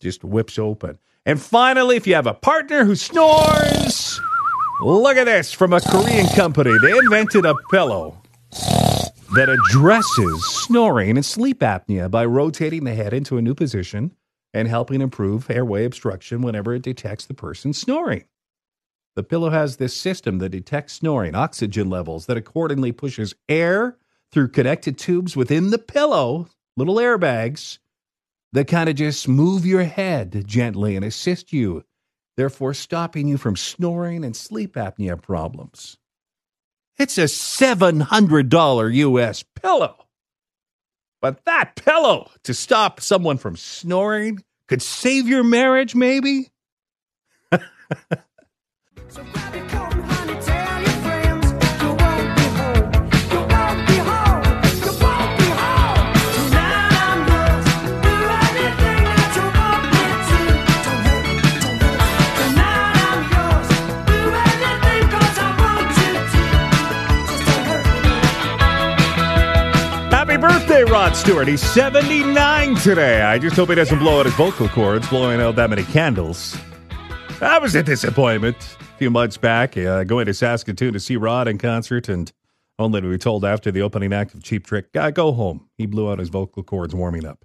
just 0.00 0.24
whips 0.24 0.58
open. 0.58 0.98
And 1.24 1.40
finally, 1.40 1.96
if 1.96 2.06
you 2.06 2.14
have 2.14 2.26
a 2.26 2.34
partner 2.34 2.84
who 2.84 2.94
snores, 2.94 4.20
look 4.80 5.16
at 5.16 5.24
this 5.24 5.52
from 5.52 5.72
a 5.72 5.80
Korean 5.80 6.26
company. 6.28 6.72
They 6.80 6.96
invented 6.96 7.44
a 7.44 7.54
pillow 7.70 8.20
that 9.34 9.48
addresses 9.48 10.44
snoring 10.46 11.16
and 11.16 11.24
sleep 11.24 11.60
apnea 11.60 12.10
by 12.10 12.24
rotating 12.24 12.84
the 12.84 12.94
head 12.94 13.12
into 13.12 13.36
a 13.36 13.42
new 13.42 13.54
position 13.54 14.14
and 14.54 14.66
helping 14.66 15.02
improve 15.02 15.50
airway 15.50 15.84
obstruction 15.84 16.40
whenever 16.40 16.74
it 16.74 16.82
detects 16.82 17.26
the 17.26 17.34
person 17.34 17.72
snoring. 17.72 18.24
The 19.18 19.24
pillow 19.24 19.50
has 19.50 19.78
this 19.78 19.96
system 19.96 20.38
that 20.38 20.50
detects 20.50 20.92
snoring, 20.92 21.34
oxygen 21.34 21.90
levels 21.90 22.26
that 22.26 22.36
accordingly 22.36 22.92
pushes 22.92 23.34
air 23.48 23.96
through 24.30 24.50
connected 24.50 24.96
tubes 24.96 25.34
within 25.34 25.70
the 25.70 25.78
pillow, 25.80 26.46
little 26.76 26.94
airbags 26.98 27.80
that 28.52 28.68
kind 28.68 28.88
of 28.88 28.94
just 28.94 29.26
move 29.26 29.66
your 29.66 29.82
head 29.82 30.44
gently 30.46 30.94
and 30.94 31.04
assist 31.04 31.52
you, 31.52 31.82
therefore 32.36 32.72
stopping 32.74 33.26
you 33.26 33.38
from 33.38 33.56
snoring 33.56 34.24
and 34.24 34.36
sleep 34.36 34.76
apnea 34.76 35.20
problems. 35.20 35.96
It's 36.96 37.18
a 37.18 37.22
$700 37.22 38.94
US 38.94 39.42
pillow. 39.42 40.06
But 41.20 41.44
that 41.44 41.74
pillow 41.74 42.30
to 42.44 42.54
stop 42.54 43.00
someone 43.00 43.38
from 43.38 43.56
snoring 43.56 44.44
could 44.68 44.80
save 44.80 45.26
your 45.26 45.42
marriage, 45.42 45.96
maybe? 45.96 46.50
Rod 70.90 71.16
Stewart. 71.16 71.48
He's 71.48 71.62
79 71.62 72.74
today. 72.76 73.22
I 73.22 73.38
just 73.38 73.56
hope 73.56 73.68
he 73.68 73.74
doesn't 73.74 73.98
blow 73.98 74.20
out 74.20 74.26
his 74.26 74.34
vocal 74.34 74.68
cords 74.68 75.08
blowing 75.08 75.40
out 75.40 75.56
that 75.56 75.70
many 75.70 75.84
candles. 75.84 76.56
That 77.40 77.62
was 77.62 77.74
a 77.74 77.82
disappointment 77.82 78.56
few 78.98 79.10
months 79.10 79.36
back, 79.36 79.76
uh, 79.76 80.02
going 80.02 80.26
to 80.26 80.34
Saskatoon 80.34 80.92
to 80.92 81.00
see 81.00 81.16
Rod 81.16 81.46
in 81.46 81.56
concert, 81.56 82.08
and 82.08 82.32
only 82.80 83.00
to 83.00 83.08
be 83.08 83.16
told 83.16 83.44
after 83.44 83.70
the 83.70 83.80
opening 83.80 84.12
act 84.12 84.34
of 84.34 84.42
Cheap 84.42 84.66
Trick, 84.66 84.88
uh, 84.96 85.10
go 85.10 85.32
home. 85.32 85.68
He 85.76 85.86
blew 85.86 86.10
out 86.10 86.18
his 86.18 86.28
vocal 86.28 86.62
cords 86.64 86.94
warming 86.94 87.24
up. 87.24 87.44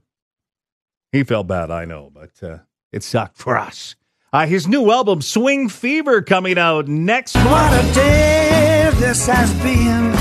He 1.12 1.24
felt 1.24 1.48
bad, 1.48 1.69
I 1.69 1.86
know, 1.86 2.12
but 2.12 2.31
uh, 2.41 2.60
it 2.91 3.03
sucked 3.03 3.38
for 3.38 3.55
us. 3.55 3.95
Uh, 4.33 4.48
his 4.48 4.67
new 4.67 4.89
album, 4.91 5.22
Swing 5.22 5.69
Fever, 5.69 6.24
coming 6.24 6.57
out 6.57 6.88
next 6.88 7.36
month. 7.36 7.50
What 7.50 7.86
a 7.86 7.93
day 7.93 8.89
this 8.95 9.27
has 9.27 9.53
been. 9.62 10.12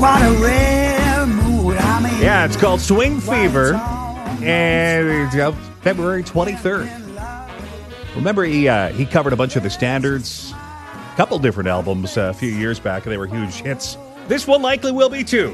What 0.00 0.22
a 0.22 0.42
rare 0.42 1.26
mood 1.26 1.76
I'm 1.76 2.06
in. 2.06 2.22
Yeah, 2.22 2.46
it's 2.46 2.56
called 2.56 2.80
Swing 2.80 3.20
Fever, 3.20 3.74
and 3.74 5.06
it's 5.06 5.36
out 5.36 5.54
February 5.82 6.22
23rd. 6.22 7.00
Remember, 8.16 8.44
he 8.44 8.68
uh, 8.68 8.88
he 8.90 9.04
covered 9.04 9.32
a 9.32 9.36
bunch 9.36 9.56
of 9.56 9.62
the 9.62 9.70
standards, 9.70 10.54
couple 11.16 11.38
different 11.38 11.68
albums 11.68 12.16
a 12.16 12.32
few 12.32 12.50
years 12.50 12.80
back, 12.80 13.04
and 13.04 13.12
they 13.12 13.18
were 13.18 13.26
huge 13.26 13.54
hits. 13.54 13.96
This 14.28 14.46
one 14.46 14.62
likely 14.62 14.92
will 14.92 15.10
be 15.10 15.24
too. 15.24 15.50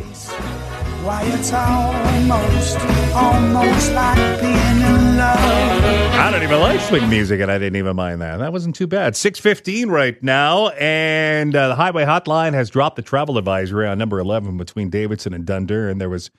Why 1.04 1.22
it's 1.24 1.52
almost, 1.52 2.78
almost 3.14 3.92
like 3.92 4.40
being 4.40 4.54
in 4.54 5.16
love. 5.16 6.14
I 6.14 6.30
don't 6.30 6.42
even 6.42 6.60
like 6.60 6.80
swing 6.80 7.08
music, 7.08 7.40
and 7.40 7.50
I 7.50 7.58
didn't 7.58 7.76
even 7.76 7.96
mind 7.96 8.20
that. 8.20 8.38
That 8.38 8.52
wasn't 8.52 8.74
too 8.74 8.86
bad. 8.86 9.16
Six 9.16 9.38
fifteen 9.38 9.88
right 9.88 10.20
now, 10.22 10.68
and 10.70 11.54
uh, 11.56 11.68
the 11.68 11.74
highway 11.76 12.04
hotline 12.04 12.52
has 12.52 12.68
dropped 12.68 12.96
the 12.96 13.02
travel 13.02 13.38
advisory 13.38 13.86
on 13.86 13.96
number 13.96 14.18
eleven 14.18 14.56
between 14.56 14.90
Davidson 14.90 15.32
and 15.32 15.46
Dundurn, 15.46 15.92
and 15.92 16.00
there 16.00 16.10
was 16.10 16.30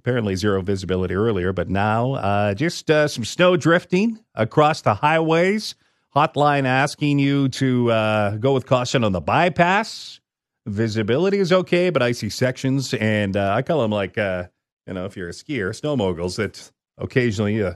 apparently 0.00 0.34
zero 0.36 0.62
visibility 0.62 1.14
earlier, 1.14 1.52
but 1.52 1.68
now 1.68 2.14
uh, 2.14 2.54
just 2.54 2.90
uh, 2.90 3.06
some 3.06 3.24
snow 3.24 3.56
drifting 3.56 4.18
across 4.34 4.80
the 4.80 4.94
highways. 4.94 5.74
Hotline 6.18 6.64
asking 6.64 7.20
you 7.20 7.48
to 7.50 7.92
uh, 7.92 8.30
go 8.38 8.52
with 8.52 8.66
caution 8.66 9.04
on 9.04 9.12
the 9.12 9.20
bypass. 9.20 10.18
Visibility 10.66 11.38
is 11.38 11.52
okay, 11.52 11.90
but 11.90 12.02
icy 12.02 12.28
sections, 12.28 12.92
and 12.94 13.36
uh, 13.36 13.54
I 13.54 13.62
call 13.62 13.82
them 13.82 13.92
like 13.92 14.18
uh, 14.18 14.48
you 14.88 14.94
know, 14.94 15.04
if 15.04 15.16
you're 15.16 15.28
a 15.28 15.32
skier, 15.32 15.72
snow 15.72 15.96
moguls 15.96 16.34
that 16.34 16.72
occasionally 16.96 17.62
uh, 17.62 17.74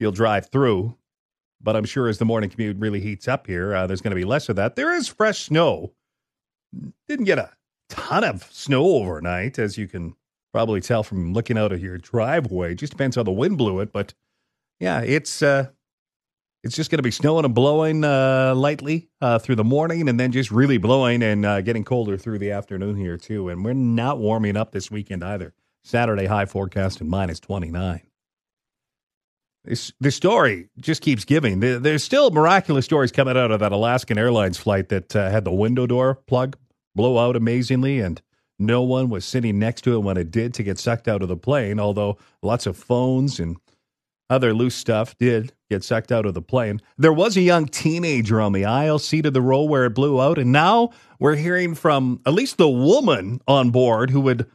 you'll 0.00 0.10
drive 0.10 0.50
through. 0.50 0.96
But 1.60 1.76
I'm 1.76 1.84
sure 1.84 2.08
as 2.08 2.18
the 2.18 2.24
morning 2.24 2.50
commute 2.50 2.78
really 2.78 3.00
heats 3.00 3.28
up 3.28 3.46
here, 3.46 3.72
uh, 3.72 3.86
there's 3.86 4.00
going 4.00 4.10
to 4.10 4.16
be 4.16 4.24
less 4.24 4.48
of 4.48 4.56
that. 4.56 4.74
There 4.74 4.92
is 4.92 5.06
fresh 5.06 5.44
snow. 5.44 5.92
Didn't 7.06 7.26
get 7.26 7.38
a 7.38 7.52
ton 7.88 8.24
of 8.24 8.42
snow 8.50 8.86
overnight, 8.86 9.56
as 9.56 9.78
you 9.78 9.86
can 9.86 10.16
probably 10.52 10.80
tell 10.80 11.04
from 11.04 11.32
looking 11.32 11.56
out 11.56 11.70
of 11.70 11.80
your 11.80 11.98
driveway. 11.98 12.74
Just 12.74 12.90
depends 12.90 13.14
how 13.14 13.22
the 13.22 13.30
wind 13.30 13.56
blew 13.56 13.78
it, 13.78 13.92
but 13.92 14.14
yeah, 14.80 15.00
it's 15.00 15.42
uh, 15.42 15.68
it's 16.64 16.74
just 16.76 16.90
going 16.90 16.98
to 16.98 17.02
be 17.02 17.10
snowing 17.10 17.44
and 17.44 17.54
blowing 17.54 18.02
uh, 18.04 18.54
lightly 18.54 19.08
uh, 19.20 19.38
through 19.38 19.56
the 19.56 19.64
morning, 19.64 20.08
and 20.08 20.18
then 20.18 20.32
just 20.32 20.50
really 20.50 20.78
blowing 20.78 21.22
and 21.22 21.46
uh, 21.46 21.60
getting 21.60 21.84
colder 21.84 22.16
through 22.16 22.38
the 22.38 22.50
afternoon 22.50 22.96
here 22.96 23.16
too. 23.16 23.48
And 23.48 23.64
we're 23.64 23.74
not 23.74 24.18
warming 24.18 24.56
up 24.56 24.72
this 24.72 24.90
weekend 24.90 25.22
either. 25.22 25.54
Saturday 25.84 26.26
high 26.26 26.46
forecast 26.46 27.00
and 27.00 27.08
minus 27.08 27.40
twenty 27.40 27.70
nine. 27.70 28.02
This 29.64 29.92
the 30.00 30.10
story 30.10 30.68
just 30.80 31.02
keeps 31.02 31.24
giving. 31.24 31.60
There- 31.60 31.78
There's 31.78 32.02
still 32.04 32.30
miraculous 32.30 32.84
stories 32.84 33.12
coming 33.12 33.36
out 33.36 33.50
of 33.50 33.60
that 33.60 33.72
Alaskan 33.72 34.18
Airlines 34.18 34.58
flight 34.58 34.88
that 34.88 35.14
uh, 35.14 35.30
had 35.30 35.44
the 35.44 35.52
window 35.52 35.86
door 35.86 36.14
plug 36.26 36.56
blow 36.94 37.18
out 37.18 37.36
amazingly, 37.36 38.00
and 38.00 38.20
no 38.58 38.82
one 38.82 39.08
was 39.08 39.24
sitting 39.24 39.58
next 39.58 39.82
to 39.82 39.94
it 39.94 40.00
when 40.00 40.16
it 40.16 40.30
did 40.30 40.54
to 40.54 40.62
get 40.62 40.78
sucked 40.78 41.06
out 41.08 41.22
of 41.22 41.28
the 41.28 41.36
plane. 41.36 41.78
Although 41.78 42.18
lots 42.42 42.66
of 42.66 42.76
phones 42.76 43.38
and 43.38 43.56
other 44.30 44.54
loose 44.54 44.74
stuff 44.74 45.16
did 45.18 45.52
get 45.70 45.84
sucked 45.84 46.12
out 46.12 46.26
of 46.26 46.34
the 46.34 46.42
plane. 46.42 46.80
There 46.96 47.12
was 47.12 47.36
a 47.36 47.42
young 47.42 47.66
teenager 47.66 48.40
on 48.40 48.52
the 48.52 48.64
aisle 48.64 48.98
seat 48.98 49.26
of 49.26 49.32
the 49.32 49.42
row 49.42 49.62
where 49.62 49.86
it 49.86 49.94
blew 49.94 50.20
out, 50.20 50.38
and 50.38 50.52
now 50.52 50.90
we're 51.18 51.36
hearing 51.36 51.74
from 51.74 52.20
at 52.26 52.34
least 52.34 52.56
the 52.56 52.68
woman 52.68 53.40
on 53.46 53.70
board 53.70 54.10
who 54.10 54.20
would 54.20 54.46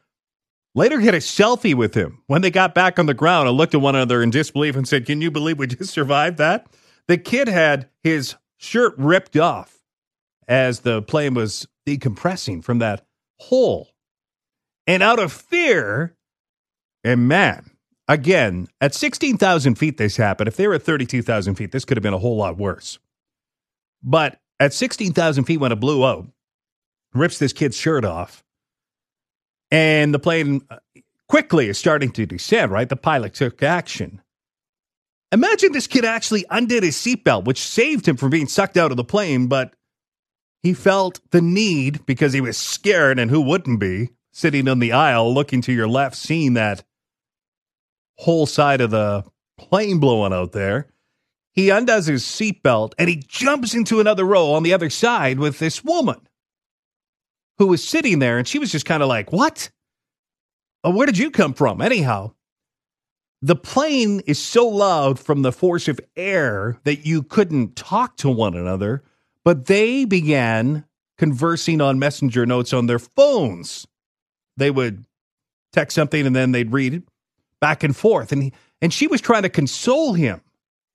later 0.76 1.00
get 1.00 1.14
a 1.14 1.18
selfie 1.18 1.76
with 1.76 1.94
him 1.94 2.24
when 2.28 2.42
they 2.42 2.52
got 2.52 2.74
back 2.76 3.00
on 3.00 3.06
the 3.06 3.14
ground 3.14 3.48
and 3.48 3.58
looked 3.58 3.76
at 3.76 3.82
one 3.82 3.96
another 3.96 4.22
in 4.22 4.30
disbelief 4.30 4.76
and 4.76 4.88
said, 4.88 5.06
Can 5.06 5.22
you 5.22 5.32
believe 5.32 5.58
we 5.58 5.68
just 5.68 5.94
survived 5.94 6.38
that? 6.38 6.68
The 7.08 7.18
kid 7.18 7.48
had 7.48 7.90
his 8.02 8.36
shirt 8.58 8.94
ripped 8.98 9.38
off 9.38 9.80
as 10.48 10.82
the 10.82 11.02
plane 11.02 11.34
was 11.34 11.68
decompressing 11.86 12.64
from 12.64 12.80
that 12.80 13.06
hole. 13.40 13.90
And 14.88 15.02
out 15.02 15.20
of 15.20 15.32
fear, 15.32 16.16
and 17.04 17.28
man, 17.28 17.72
again, 18.08 18.68
at 18.82 18.94
16,000 18.94 19.76
feet, 19.76 19.98
this 19.98 20.18
happened. 20.18 20.48
If 20.48 20.56
they 20.56 20.68
were 20.68 20.76
at 20.76 20.84
32,000 20.84 21.56
feet, 21.56 21.72
this 21.72 21.86
could 21.86 21.98
have 21.98 22.04
been 22.04 22.14
a 22.14 22.20
whole 22.20 22.38
lot 22.38 22.58
worse. 22.58 23.00
But 24.04 24.40
at 24.60 24.74
16,000 24.74 25.46
feet, 25.46 25.58
when 25.58 25.72
it 25.72 25.80
blew 25.80 26.06
out, 26.06 26.28
rips 27.14 27.40
this 27.40 27.54
kid's 27.54 27.78
shirt 27.78 28.06
off, 28.06 28.44
and 29.72 30.14
the 30.14 30.20
plane 30.20 30.62
uh, 30.70 30.78
quickly 31.28 31.70
is 31.70 31.78
starting 31.78 32.12
to 32.12 32.26
descend, 32.26 32.72
right? 32.72 32.90
The 32.90 32.96
pilot 32.96 33.34
took 33.34 33.64
action. 33.64 34.22
Imagine 35.32 35.72
this 35.72 35.88
kid 35.88 36.06
actually 36.06 36.46
undid 36.50 36.84
his 36.84 36.96
seatbelt, 36.96 37.46
which 37.46 37.62
saved 37.62 38.08
him 38.08 38.18
from 38.18 38.30
being 38.30 38.48
sucked 38.48 38.78
out 38.78 38.92
of 38.92 38.98
the 38.98 39.04
plane, 39.04 39.48
but 39.48 39.74
he 40.62 40.74
felt 40.74 41.20
the 41.32 41.42
need 41.42 42.06
because 42.06 42.34
he 42.34 42.42
was 42.42 42.58
scared, 42.58 43.18
and 43.18 43.32
who 43.32 43.42
wouldn't 43.42 43.80
be, 43.80 44.10
sitting 44.32 44.68
on 44.68 44.80
the 44.80 44.92
aisle 44.92 45.34
looking 45.34 45.62
to 45.62 45.74
your 45.74 45.88
left, 45.88 46.16
seeing 46.16 46.54
that 46.54 46.84
whole 48.18 48.46
side 48.46 48.82
of 48.82 48.92
the 48.92 49.24
plane 49.58 50.00
blowing 50.00 50.34
out 50.34 50.52
there. 50.52 50.88
He 51.54 51.70
undoes 51.70 52.08
his 52.08 52.24
seatbelt 52.24 52.94
and 52.98 53.10
he 53.10 53.18
jumps 53.28 53.76
into 53.76 54.00
another 54.00 54.26
row 54.26 54.54
on 54.54 54.64
the 54.64 54.74
other 54.74 54.90
side 54.90 55.40
with 55.40 55.60
this 55.60 55.84
woman 55.84 56.20
who 57.60 57.68
was 57.68 57.88
sitting 57.88 58.20
there, 58.20 58.40
and 58.40 58.48
she 58.48 58.58
was 58.58 58.72
just 58.72 58.86
kind 58.86 59.04
of 59.04 59.10
like, 59.10 59.32
What? 59.32 59.70
Oh, 60.84 60.92
where 60.92 61.06
did 61.06 61.18
you 61.18 61.32
come 61.32 61.54
from? 61.54 61.82
Anyhow, 61.82 62.34
the 63.42 63.56
plane 63.56 64.22
is 64.26 64.40
so 64.40 64.68
loud 64.68 65.20
from 65.20 65.42
the 65.42 65.52
force 65.52 65.88
of 65.88 66.00
air 66.16 66.80
that 66.84 67.06
you 67.06 67.24
couldn't 67.24 67.76
talk 67.76 68.18
to 68.18 68.30
one 68.30 68.56
another, 68.56 69.04
but 69.46 69.66
they 69.66 70.04
began 70.06 70.86
conversing 71.18 71.80
on 71.80 72.00
messenger 72.00 72.46
notes 72.46 72.74
on 72.74 72.88
their 72.88 73.00
phones. 73.00 73.88
They 74.58 74.72
would 74.72 75.06
text 75.72 75.96
something 75.96 76.26
and 76.26 76.36
then 76.36 76.52
they'd 76.52 76.72
read 76.72 76.94
it 76.94 77.04
back 77.64 77.82
and 77.82 77.96
forth. 77.96 78.34
And, 78.34 78.44
he, 78.44 78.54
and 78.82 78.94
she 78.94 79.08
was 79.08 79.22
trying 79.22 79.44
to 79.44 79.50
console 79.50 80.12
him 80.12 80.42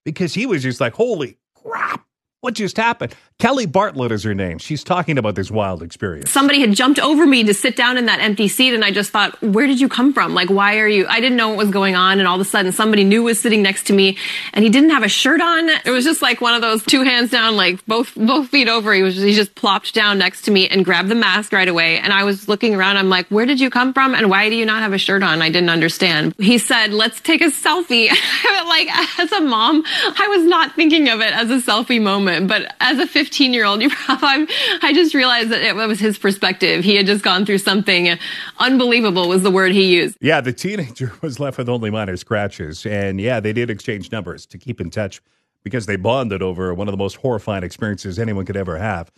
because 0.04 0.34
he 0.34 0.44
was 0.44 0.62
just 0.62 0.82
like, 0.82 0.92
Holy 0.92 1.38
crap, 1.54 2.06
what 2.40 2.54
just 2.54 2.76
happened? 2.76 3.14
Kelly 3.38 3.66
Bartlett 3.66 4.10
is 4.10 4.24
her 4.24 4.34
name. 4.34 4.58
She's 4.58 4.82
talking 4.82 5.16
about 5.16 5.36
this 5.36 5.48
wild 5.48 5.80
experience. 5.80 6.28
somebody 6.28 6.60
had 6.60 6.72
jumped 6.72 6.98
over 6.98 7.24
me 7.24 7.44
to 7.44 7.54
sit 7.54 7.76
down 7.76 7.96
in 7.96 8.06
that 8.06 8.20
empty 8.20 8.48
seat 8.48 8.74
and 8.74 8.84
I 8.84 8.90
just 8.90 9.10
thought, 9.10 9.40
where 9.40 9.68
did 9.68 9.80
you 9.80 9.88
come 9.88 10.12
from? 10.12 10.34
Like, 10.34 10.50
why 10.50 10.78
are 10.78 10.88
you? 10.88 11.06
I 11.08 11.20
didn't 11.20 11.36
know 11.36 11.48
what 11.50 11.58
was 11.58 11.70
going 11.70 11.94
on. 11.94 12.18
And 12.18 12.26
all 12.26 12.34
of 12.34 12.40
a 12.40 12.44
sudden 12.44 12.72
somebody 12.72 13.04
new 13.04 13.22
was 13.22 13.40
sitting 13.40 13.62
next 13.62 13.86
to 13.88 13.92
me 13.92 14.16
and 14.52 14.64
he 14.64 14.70
didn't 14.70 14.90
have 14.90 15.04
a 15.04 15.08
shirt 15.08 15.40
on. 15.40 15.68
It 15.68 15.90
was 15.90 16.04
just 16.04 16.20
like 16.20 16.40
one 16.40 16.54
of 16.54 16.62
those 16.62 16.84
two 16.84 17.02
hands 17.02 17.30
down, 17.30 17.56
like 17.56 17.84
both, 17.86 18.12
both 18.16 18.48
feet 18.48 18.68
over. 18.68 18.92
He 18.92 19.02
was, 19.02 19.16
he 19.16 19.34
just 19.34 19.54
plopped 19.54 19.94
down 19.94 20.18
next 20.18 20.42
to 20.42 20.50
me 20.50 20.68
and 20.68 20.84
grabbed 20.84 21.08
the 21.08 21.14
mask 21.14 21.52
right 21.52 21.68
away. 21.68 21.98
And 21.98 22.12
I 22.12 22.24
was 22.24 22.48
looking 22.48 22.74
around. 22.74 22.96
I'm 22.96 23.08
like, 23.08 23.28
where 23.28 23.46
did 23.46 23.60
you 23.60 23.70
come 23.70 23.92
from? 23.92 24.16
And 24.16 24.28
why 24.30 24.48
do 24.48 24.56
you 24.56 24.66
not 24.66 24.82
have 24.82 24.92
a 24.92 24.98
shirt 24.98 25.22
on? 25.22 25.42
I 25.42 25.48
didn't 25.48 25.70
understand. 25.70 26.34
He 26.38 26.58
said, 26.58 26.92
let's 26.92 27.20
take 27.20 27.40
a 27.40 27.52
selfie. 27.52 28.08
like, 28.66 28.88
as 29.20 29.30
a 29.30 29.40
mom, 29.40 29.84
I 29.86 30.26
was 30.28 30.44
not 30.44 30.74
thinking 30.74 31.08
of 31.08 31.20
it 31.20 31.32
as 31.32 31.50
a 31.50 31.58
selfie 31.58 32.02
moment, 32.02 32.27
but 32.46 32.74
as 32.80 32.98
a 32.98 33.06
15 33.06 33.52
year 33.52 33.64
old, 33.64 33.82
you 33.82 33.90
probably, 33.90 34.46
I 34.82 34.92
just 34.94 35.14
realized 35.14 35.50
that 35.50 35.62
it 35.62 35.74
was 35.74 36.00
his 36.00 36.18
perspective. 36.18 36.84
He 36.84 36.96
had 36.96 37.06
just 37.06 37.24
gone 37.24 37.46
through 37.46 37.58
something 37.58 38.18
unbelievable 38.58 39.28
was 39.28 39.42
the 39.42 39.50
word 39.50 39.72
he 39.72 39.94
used. 39.94 40.16
Yeah, 40.20 40.40
the 40.40 40.52
teenager 40.52 41.12
was 41.22 41.40
left 41.40 41.58
with 41.58 41.68
only 41.68 41.90
minor 41.90 42.16
scratches. 42.16 42.86
And 42.86 43.20
yeah, 43.20 43.40
they 43.40 43.52
did 43.52 43.70
exchange 43.70 44.12
numbers 44.12 44.46
to 44.46 44.58
keep 44.58 44.80
in 44.80 44.90
touch 44.90 45.20
because 45.64 45.86
they 45.86 45.96
bonded 45.96 46.42
over 46.42 46.72
one 46.74 46.88
of 46.88 46.92
the 46.92 46.98
most 46.98 47.16
horrifying 47.16 47.64
experiences 47.64 48.18
anyone 48.18 48.46
could 48.46 48.56
ever 48.56 48.78
have. 48.78 49.10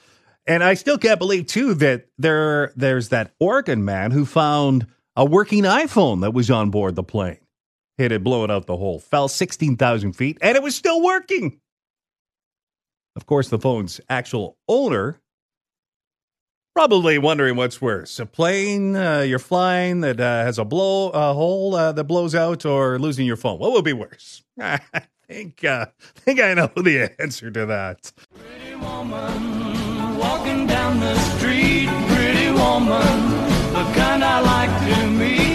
And 0.47 0.65
I 0.65 0.75
still 0.75 0.99
can't 0.99 1.19
believe 1.19 1.47
too 1.47 1.75
that 1.75 2.07
there 2.19 2.73
there's 2.75 3.11
that 3.11 3.33
Oregon 3.39 3.85
man 3.85 4.11
who 4.11 4.25
found 4.25 4.87
a 5.15 5.25
working 5.25 5.65
iPhone 5.65 6.23
that 6.23 6.33
was 6.33 6.51
on 6.51 6.71
board 6.71 6.97
the 6.97 7.03
plane. 7.03 7.39
Hit 7.99 8.07
it 8.07 8.15
had 8.15 8.25
blown 8.25 8.51
out 8.51 8.67
the 8.67 8.79
hole, 8.79 8.99
fell 8.99 9.29
16,000 9.29 10.15
feet, 10.15 10.39
and 10.41 10.57
it 10.57 10.63
was 10.63 10.75
still 10.75 11.03
working. 11.03 11.61
Of 13.17 13.27
course, 13.27 13.49
the 13.49 13.59
phone's 13.59 14.01
actual 14.09 14.57
owner 14.69 15.21
probably 16.75 17.19
wondering 17.19 17.57
what's 17.57 17.81
worse: 17.81 18.19
a 18.19 18.27
plane 18.27 18.97
uh, 18.97 19.21
you're 19.21 19.39
flying 19.39 20.01
that 20.01 20.21
uh, 20.21 20.45
has 20.45 20.59
a 20.59 20.65
blow 20.65 21.11
a 21.11 21.35
hole 21.35 21.75
uh, 21.75 21.93
that 21.93 22.05
blows 22.05 22.35
out, 22.35 22.65
or 22.65 22.99
losing 22.99 23.27
your 23.27 23.37
phone. 23.37 23.59
What 23.59 23.73
would 23.73 23.85
be 23.85 23.93
worse? 23.93 24.43
I 24.61 24.81
think 25.29 25.65
uh, 25.65 25.87
I 26.17 26.21
think 26.21 26.41
I 26.41 26.55
know 26.55 26.71
the 26.77 27.15
answer 27.21 27.51
to 27.51 27.67
that. 27.67 28.13
Pretty 28.35 28.77
woman 28.77 30.19
walking 30.21 30.67
down 30.67 31.01
the 31.01 31.17
street, 31.19 31.89
pretty 32.09 32.51
woman, 32.51 33.19
the 33.73 33.85
kind 33.97 34.23
I 34.23 34.41
like 34.41 34.97
to 34.97 35.11
meet, 35.11 35.50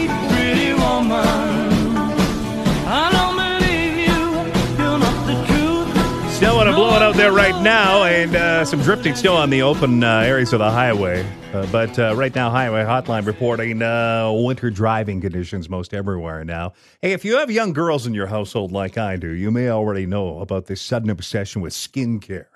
out 7.02 7.16
there 7.16 7.32
right 7.32 7.62
now, 7.62 8.04
and 8.04 8.36
uh, 8.36 8.64
some 8.64 8.82
drifting 8.82 9.16
still 9.16 9.36
on 9.36 9.50
the 9.50 9.62
open 9.62 10.04
uh, 10.04 10.20
areas 10.20 10.54
of 10.54 10.60
the 10.60 10.70
highway. 10.70 11.26
Uh, 11.54 11.66
but 11.72 11.98
uh, 12.00 12.16
right 12.16 12.34
now, 12.34 12.50
Highway 12.50 12.84
Hotline 12.84 13.26
reporting 13.26 13.82
uh, 13.82 14.32
winter 14.32 14.70
driving 14.70 15.20
conditions 15.20 15.68
most 15.68 15.94
everywhere 15.94 16.46
now. 16.46 16.74
Hey, 17.02 17.12
if 17.12 17.26
you 17.26 17.38
have 17.38 17.52
young 17.52 17.74
girls 17.74 18.08
in 18.08 18.14
your 18.14 18.28
household 18.28 18.72
like 18.72 18.98
I 18.98 19.18
do, 19.18 19.30
you 19.30 19.52
may 19.52 19.70
already 19.70 20.06
know 20.06 20.40
about 20.40 20.68
this 20.68 20.82
sudden 20.82 21.10
obsession 21.10 21.62
with 21.62 21.74
skincare. 21.74 22.48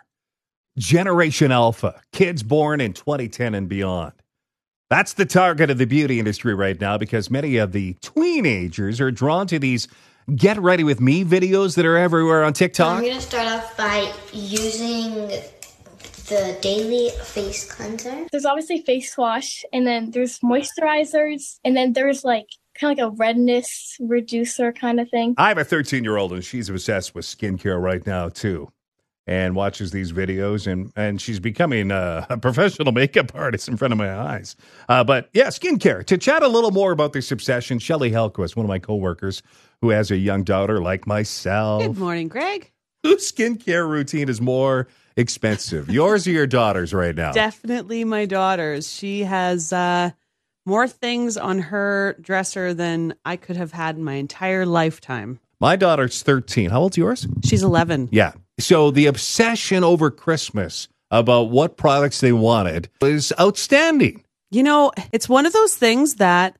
Generation 0.77 1.51
Alpha, 1.51 2.01
kids 2.13 2.43
born 2.43 2.79
in 2.79 2.93
2010 2.93 3.55
and 3.55 3.67
beyond. 3.67 4.13
That's 4.89 5.13
the 5.13 5.25
target 5.25 5.69
of 5.69 5.77
the 5.77 5.85
beauty 5.85 6.17
industry 6.17 6.55
right 6.55 6.79
now 6.79 6.97
because 6.97 7.29
many 7.29 7.57
of 7.57 7.73
the 7.73 7.95
teenagers 8.01 9.01
are 9.01 9.11
drawn 9.11 9.47
to 9.47 9.59
these 9.59 9.87
get 10.35 10.59
ready 10.59 10.83
with 10.83 10.99
me 10.99 11.23
videos 11.25 11.75
that 11.75 11.85
are 11.85 11.97
everywhere 11.97 12.43
on 12.43 12.53
TikTok. 12.53 12.97
I'm 12.97 13.07
gonna 13.07 13.21
start 13.21 13.47
off 13.47 13.75
by 13.77 14.11
using 14.33 15.13
the 16.29 16.57
daily 16.61 17.09
face 17.23 17.71
cleanser. 17.71 18.27
There's 18.31 18.45
obviously 18.45 18.81
face 18.81 19.17
wash, 19.17 19.63
and 19.73 19.85
then 19.85 20.11
there's 20.11 20.39
moisturizers, 20.39 21.59
and 21.65 21.75
then 21.75 21.93
there's 21.93 22.23
like 22.23 22.47
kind 22.79 22.97
of 22.97 23.05
like 23.05 23.13
a 23.13 23.15
redness 23.15 23.97
reducer 23.99 24.71
kind 24.71 24.99
of 24.99 25.09
thing. 25.09 25.35
I 25.37 25.49
have 25.49 25.57
a 25.57 25.63
13 25.63 26.03
year 26.03 26.17
old 26.17 26.33
and 26.33 26.43
she's 26.43 26.69
obsessed 26.69 27.13
with 27.13 27.25
skincare 27.25 27.81
right 27.81 28.05
now 28.05 28.29
too, 28.29 28.71
and 29.29 29.53
watches 29.53 29.91
these 29.91 30.11
videos 30.11 30.65
and 30.65 30.91
and 30.95 31.21
she's 31.21 31.39
becoming 31.39 31.91
a, 31.91 32.25
a 32.31 32.37
professional 32.37 32.91
makeup 32.91 33.31
artist 33.35 33.67
in 33.67 33.77
front 33.77 33.91
of 33.91 33.97
my 33.99 34.11
eyes. 34.11 34.55
Uh, 34.89 35.03
but 35.03 35.29
yeah, 35.33 35.47
skincare. 35.47 36.03
To 36.07 36.17
chat 36.17 36.41
a 36.41 36.47
little 36.47 36.71
more 36.71 36.91
about 36.91 37.13
this 37.13 37.31
obsession, 37.31 37.77
Shelley 37.77 38.09
Hellquist, 38.09 38.55
one 38.55 38.65
of 38.65 38.69
my 38.69 38.79
coworkers 38.79 39.43
who 39.81 39.91
has 39.91 40.09
a 40.09 40.17
young 40.17 40.43
daughter 40.43 40.81
like 40.81 41.05
myself, 41.05 41.83
Good 41.83 41.97
morning, 41.99 42.27
Greg. 42.27 42.71
whose 43.03 43.31
skincare 43.31 43.87
routine 43.87 44.29
is 44.29 44.41
more 44.41 44.87
expensive, 45.15 45.89
yours 45.91 46.25
or 46.25 46.31
your 46.31 46.47
daughter's 46.47 46.91
right 46.91 47.15
now? 47.15 47.31
Definitely 47.31 48.05
my 48.05 48.25
daughter's. 48.25 48.91
She 48.91 49.25
has 49.25 49.71
uh, 49.71 50.09
more 50.65 50.87
things 50.87 51.37
on 51.37 51.59
her 51.59 52.17
dresser 52.19 52.73
than 52.73 53.13
I 53.25 53.35
could 53.35 53.57
have 53.57 53.73
had 53.73 53.95
in 53.95 54.03
my 54.03 54.15
entire 54.15 54.65
lifetime. 54.65 55.39
My 55.59 55.75
daughter's 55.75 56.23
13. 56.23 56.71
How 56.71 56.81
old's 56.81 56.97
yours? 56.97 57.27
She's 57.43 57.63
11. 57.63 58.09
Yeah. 58.11 58.31
So 58.59 58.91
the 58.91 59.05
obsession 59.07 59.83
over 59.83 60.11
Christmas 60.11 60.87
about 61.11 61.49
what 61.49 61.77
products 61.77 62.21
they 62.21 62.31
wanted 62.31 62.89
was 63.01 63.33
outstanding. 63.39 64.23
You 64.51 64.63
know, 64.63 64.91
it's 65.11 65.29
one 65.29 65.45
of 65.45 65.53
those 65.53 65.75
things 65.75 66.15
that 66.15 66.57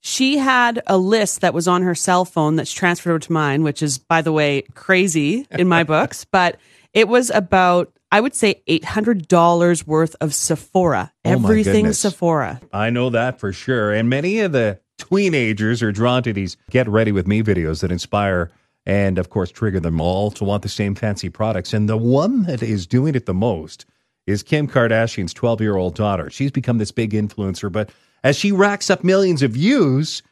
she 0.00 0.38
had 0.38 0.82
a 0.86 0.96
list 0.96 1.42
that 1.42 1.52
was 1.52 1.68
on 1.68 1.82
her 1.82 1.94
cell 1.94 2.24
phone 2.24 2.56
that's 2.56 2.72
transferred 2.72 3.10
over 3.10 3.18
to 3.18 3.32
mine, 3.32 3.62
which 3.62 3.82
is, 3.82 3.98
by 3.98 4.22
the 4.22 4.32
way, 4.32 4.62
crazy 4.74 5.46
in 5.50 5.68
my 5.68 5.84
books. 5.84 6.24
But 6.24 6.58
it 6.94 7.08
was 7.08 7.30
about, 7.30 7.92
I 8.10 8.20
would 8.20 8.34
say, 8.34 8.62
$800 8.66 9.86
worth 9.86 10.16
of 10.20 10.34
Sephora. 10.34 11.12
Oh, 11.24 11.30
Everything. 11.30 11.92
Sephora. 11.92 12.60
I 12.72 12.90
know 12.90 13.10
that 13.10 13.38
for 13.38 13.52
sure. 13.52 13.92
And 13.92 14.08
many 14.08 14.40
of 14.40 14.52
the 14.52 14.80
teenagers 14.98 15.82
are 15.82 15.92
drawn 15.92 16.22
to 16.22 16.32
these 16.32 16.56
get 16.70 16.88
ready 16.88 17.12
with 17.12 17.26
me 17.26 17.42
videos 17.42 17.80
that 17.80 17.92
inspire 17.92 18.50
and, 18.86 19.18
of 19.18 19.30
course, 19.30 19.50
trigger 19.50 19.80
them 19.80 20.00
all 20.00 20.30
to 20.32 20.44
want 20.44 20.62
the 20.62 20.68
same 20.68 20.94
fancy 20.94 21.28
products. 21.28 21.72
And 21.72 21.88
the 21.88 21.96
one 21.96 22.44
that 22.44 22.62
is 22.62 22.86
doing 22.86 23.14
it 23.14 23.26
the 23.26 23.34
most 23.34 23.86
is 24.26 24.42
Kim 24.42 24.66
Kardashian's 24.68 25.34
12 25.34 25.60
year 25.60 25.76
old 25.76 25.94
daughter. 25.94 26.30
She's 26.30 26.50
become 26.50 26.78
this 26.78 26.92
big 26.92 27.12
influencer, 27.12 27.70
but 27.70 27.90
as 28.22 28.36
she 28.36 28.52
racks 28.52 28.90
up 28.90 29.04
millions 29.04 29.42
of 29.42 29.52
views, 29.52 30.22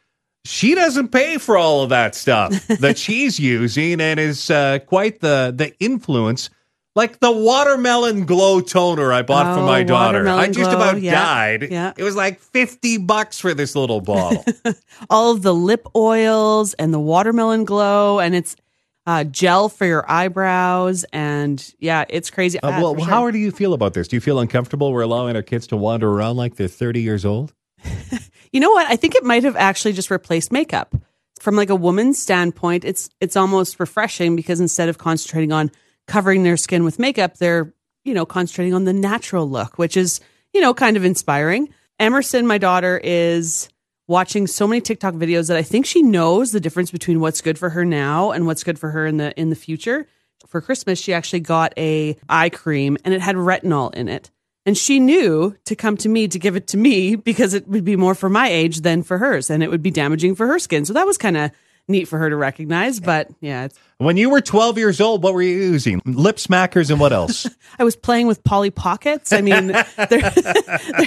she 0.45 0.73
doesn't 0.73 1.09
pay 1.09 1.37
for 1.37 1.57
all 1.57 1.83
of 1.83 1.89
that 1.89 2.15
stuff 2.15 2.67
that 2.67 2.97
she's 2.97 3.39
using 3.39 3.99
and 3.99 4.19
is 4.19 4.49
uh, 4.49 4.79
quite 4.79 5.19
the, 5.19 5.53
the 5.55 5.73
influence. 5.79 6.49
Like 6.95 7.19
the 7.19 7.31
watermelon 7.31 8.25
glow 8.25 8.61
toner 8.61 9.13
I 9.13 9.21
bought 9.21 9.53
for 9.55 9.61
Oh, 9.61 9.65
my 9.65 9.83
daughter. 9.83 10.27
I 10.27 10.47
just 10.47 10.71
glow, 10.71 10.75
about 10.75 11.01
yeah, 11.01 11.13
died. 11.23 11.67
yeah. 11.71 11.93
It 11.95 12.03
was 12.03 12.15
like 12.15 12.39
50 12.39 12.97
bucks 12.97 13.39
for 13.39 13.53
this 13.53 13.75
little 13.75 14.01
bottle. 14.01 14.43
all 15.09 15.31
of 15.31 15.41
the 15.43 15.53
lip 15.53 15.87
oils 15.95 16.73
and 16.73 16.93
the 16.93 16.99
watermelon 16.99 17.63
glow, 17.63 18.19
and 18.19 18.35
it's 18.35 18.55
uh, 19.05 19.23
gel 19.23 19.69
for 19.69 19.85
your 19.85 20.03
eyebrows. 20.11 21.05
And 21.13 21.73
yeah, 21.79 22.05
it's 22.09 22.29
crazy. 22.29 22.59
Uh, 22.59 22.69
Uh, 22.69 22.81
well, 22.81 22.95
sure. 22.95 23.05
how 23.05 23.31
do 23.31 23.37
you 23.37 23.51
feel 23.51 23.73
about 23.73 23.93
this? 23.93 24.07
Do 24.07 24.15
you 24.15 24.21
feel 24.21 24.39
uncomfortable 24.39 24.91
we're 24.91 25.01
allowing 25.01 25.35
our 25.35 25.41
kids 25.43 25.67
to 25.67 25.77
wander 25.77 26.09
around 26.09 26.37
like 26.37 26.55
they're 26.55 26.67
30 26.67 27.01
years 27.01 27.23
old? 27.25 27.53
You 28.51 28.59
know 28.59 28.71
what? 28.71 28.89
I 28.89 28.95
think 28.95 29.13
it 29.13 29.23
might 29.23 29.43
have 29.43 29.55
actually 29.55 29.93
just 29.93 30.09
replaced 30.09 30.51
makeup. 30.51 30.95
From 31.39 31.55
like 31.55 31.69
a 31.69 31.75
woman's 31.75 32.17
standpoint, 32.17 32.83
it's 32.83 33.07
it's 33.21 33.35
almost 33.37 33.79
refreshing 33.79 34.35
because 34.35 34.59
instead 34.59 34.89
of 34.89 34.97
concentrating 34.97 35.51
on 35.51 35.69
covering 36.09 36.43
their 36.43 36.57
skin 36.57 36.83
with 36.83 36.99
makeup, 36.99 37.37
they're, 37.37 37.73
you 38.03 38.13
know, 38.13 38.25
concentrating 38.25 38.73
on 38.73 38.83
the 38.83 38.93
natural 38.93 39.49
look, 39.49 39.77
which 39.77 39.95
is, 39.95 40.19
you 40.53 40.59
know, 40.59 40.73
kind 40.73 40.97
of 40.97 41.05
inspiring. 41.05 41.69
Emerson, 41.99 42.45
my 42.45 42.57
daughter, 42.57 42.99
is 43.01 43.69
watching 44.07 44.47
so 44.47 44.67
many 44.67 44.81
TikTok 44.81 45.13
videos 45.13 45.47
that 45.47 45.57
I 45.57 45.63
think 45.63 45.85
she 45.85 46.01
knows 46.01 46.51
the 46.51 46.59
difference 46.59 46.91
between 46.91 47.19
what's 47.19 47.41
good 47.41 47.57
for 47.57 47.69
her 47.69 47.85
now 47.85 48.31
and 48.31 48.45
what's 48.45 48.63
good 48.63 48.79
for 48.79 48.89
her 48.89 49.05
in 49.05 49.17
the 49.17 49.39
in 49.39 49.49
the 49.49 49.55
future. 49.55 50.07
For 50.47 50.61
Christmas, 50.61 50.99
she 50.99 51.13
actually 51.13 51.41
got 51.41 51.73
a 51.77 52.17
eye 52.27 52.49
cream 52.49 52.97
and 53.05 53.13
it 53.13 53.21
had 53.21 53.35
retinol 53.35 53.93
in 53.93 54.09
it. 54.09 54.31
And 54.65 54.77
she 54.77 54.99
knew 54.99 55.55
to 55.65 55.75
come 55.75 55.97
to 55.97 56.09
me 56.09 56.27
to 56.27 56.39
give 56.39 56.55
it 56.55 56.67
to 56.67 56.77
me 56.77 57.15
because 57.15 57.53
it 57.53 57.67
would 57.67 57.85
be 57.85 57.95
more 57.95 58.15
for 58.15 58.29
my 58.29 58.49
age 58.49 58.81
than 58.81 59.03
for 59.03 59.17
hers 59.17 59.49
and 59.49 59.63
it 59.63 59.69
would 59.69 59.83
be 59.83 59.91
damaging 59.91 60.35
for 60.35 60.47
her 60.47 60.59
skin. 60.59 60.85
So 60.85 60.93
that 60.93 61.05
was 61.05 61.17
kind 61.17 61.37
of 61.37 61.51
neat 61.89 62.07
for 62.07 62.17
her 62.19 62.29
to 62.29 62.35
recognize. 62.35 62.99
But 62.99 63.29
yeah, 63.41 63.65
it's, 63.65 63.77
When 63.97 64.15
you 64.15 64.29
were 64.29 64.41
12 64.41 64.77
years 64.77 65.01
old, 65.01 65.23
what 65.23 65.33
were 65.33 65.41
you 65.41 65.55
using? 65.55 66.01
Lip 66.05 66.37
smackers 66.37 66.89
and 66.89 66.99
what 66.99 67.11
else? 67.11 67.47
I 67.79 67.83
was 67.83 67.95
playing 67.95 68.27
with 68.27 68.43
Polly 68.43 68.69
Pockets. 68.69 69.33
I 69.33 69.41
mean, 69.41 69.67
there, 70.09 70.31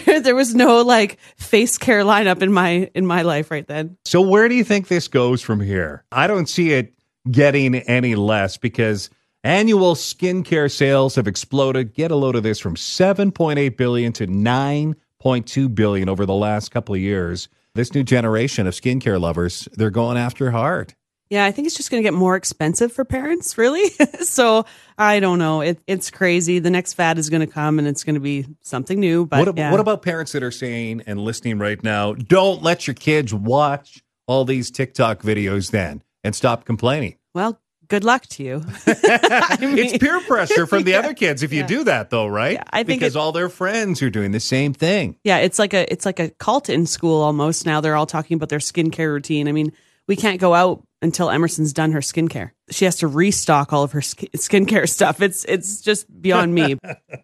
there, 0.05 0.21
there 0.21 0.35
was 0.35 0.55
no 0.55 0.83
like 0.83 1.18
face 1.37 1.79
care 1.79 2.03
lineup 2.03 2.42
in 2.42 2.53
my 2.53 2.90
in 2.95 3.07
my 3.07 3.23
life 3.23 3.51
right 3.51 3.66
then. 3.66 3.97
so, 4.05 4.21
where 4.21 4.49
do 4.49 4.55
you 4.55 4.64
think 4.64 4.88
this 4.88 5.09
goes 5.09 5.40
from 5.40 5.61
here? 5.61 6.05
I 6.12 6.27
don't 6.27 6.49
see 6.49 6.73
it 6.73 6.92
getting 7.31 7.77
any 7.77 8.14
less 8.16 8.57
because 8.57 9.09
annual 9.45 9.95
skincare 9.95 10.71
sales 10.71 11.14
have 11.14 11.29
exploded. 11.29 11.95
Get 11.95 12.11
a 12.11 12.16
load 12.16 12.37
of 12.37 12.42
this 12.42 12.59
from 12.59 12.75
7.8 12.75 13.77
billion 13.77 14.12
to 14.14 14.27
9.2 14.27 15.75
billion 15.75 16.09
over 16.09 16.27
the 16.27 16.35
last 16.35 16.71
couple 16.71 16.95
of 16.95 17.01
years. 17.01 17.49
This 17.74 17.94
new 17.94 18.02
generation 18.02 18.66
of 18.66 18.74
skincare 18.74 19.18
lovers, 19.18 19.66
they're 19.72 19.90
going 19.90 20.18
after 20.18 20.50
hard. 20.50 20.94
Yeah, 21.30 21.46
I 21.46 21.52
think 21.52 21.66
it's 21.66 21.74
just 21.74 21.90
going 21.90 22.02
to 22.02 22.06
get 22.06 22.12
more 22.12 22.37
expensive 22.37 22.92
for 22.92 23.06
parents, 23.06 23.56
really. 23.56 23.88
so 24.20 24.66
I 24.98 25.20
don't 25.20 25.38
know. 25.38 25.62
It, 25.62 25.80
it's 25.87 26.11
crazy. 26.11 26.58
The 26.58 26.68
next 26.68 26.92
fad 26.92 27.16
is 27.16 27.30
going 27.30 27.40
to 27.40 27.46
come 27.46 27.78
and 27.78 27.88
it's 27.88 28.04
going 28.04 28.16
to 28.16 28.20
be 28.20 28.44
something 28.61 29.00
new. 29.00 29.24
But 29.24 29.46
what, 29.46 29.56
yeah. 29.56 29.70
what 29.70 29.80
about 29.80 30.02
parents 30.02 30.32
that 30.32 30.42
are 30.42 30.50
saying 30.50 31.04
and 31.06 31.18
listening 31.18 31.58
right 31.58 31.82
now, 31.82 32.12
don't 32.12 32.62
let 32.62 32.87
your 32.87 32.92
kids 32.92 33.32
watch 33.32 34.02
all 34.26 34.44
these 34.44 34.70
TikTok 34.70 35.22
videos 35.22 35.70
then 35.70 36.02
and 36.22 36.35
stop 36.35 36.66
complaining? 36.66 37.16
Well, 37.35 37.58
good 37.92 38.05
luck 38.05 38.26
to 38.26 38.42
you. 38.42 38.62
I 38.87 39.59
mean- 39.61 39.76
it's 39.78 39.98
peer 39.98 40.18
pressure 40.22 40.66
from 40.66 40.85
the 40.85 40.90
Yeah. 40.92 41.00
other 41.00 41.12
kids 41.14 41.42
if 41.42 41.52
you 41.52 41.61
Yeah. 41.61 41.66
do 41.66 41.85
that 41.85 42.09
though, 42.09 42.26
right? 42.26 42.55
Yeah, 42.55 42.64
I 42.70 42.85
think 42.85 43.00
because 43.00 43.14
it- 43.16 43.18
all 43.18 43.33
their 43.33 43.50
friends 43.50 44.00
are 44.02 44.09
doing 44.11 44.33
the 44.33 44.40
same 44.40 44.72
thing. 44.72 45.16
Yeah, 45.24 45.38
it's 45.38 45.59
like 45.59 45.74
a 45.74 45.90
it's 45.92 46.07
like 46.07 46.18
a 46.18 46.31
cult 46.31 46.70
in 46.70 46.87
school 46.87 47.20
almost. 47.20 47.66
Now 47.66 47.83
they're 47.83 47.94
all 47.96 48.07
talking 48.07 48.37
about 48.37 48.48
their 48.48 48.59
skincare 48.61 49.12
routine. 49.12 49.46
I 49.46 49.52
mean, 49.52 49.72
we 50.09 50.16
can't 50.16 50.40
go 50.40 50.55
out 50.55 50.83
until 51.02 51.28
Emerson's 51.31 51.72
done 51.72 51.92
her 51.92 52.00
skincare. 52.00 52.52
She 52.70 52.85
has 52.87 52.96
to 52.96 53.09
restock 53.09 53.72
all 53.72 53.83
of 53.83 53.92
her 53.92 54.00
sk- 54.00 54.31
skincare 54.37 54.88
stuff. 54.88 55.20
It's 55.20 55.44
it's 55.44 55.81
just 55.83 56.07
beyond 56.22 56.55
me. 56.55 56.76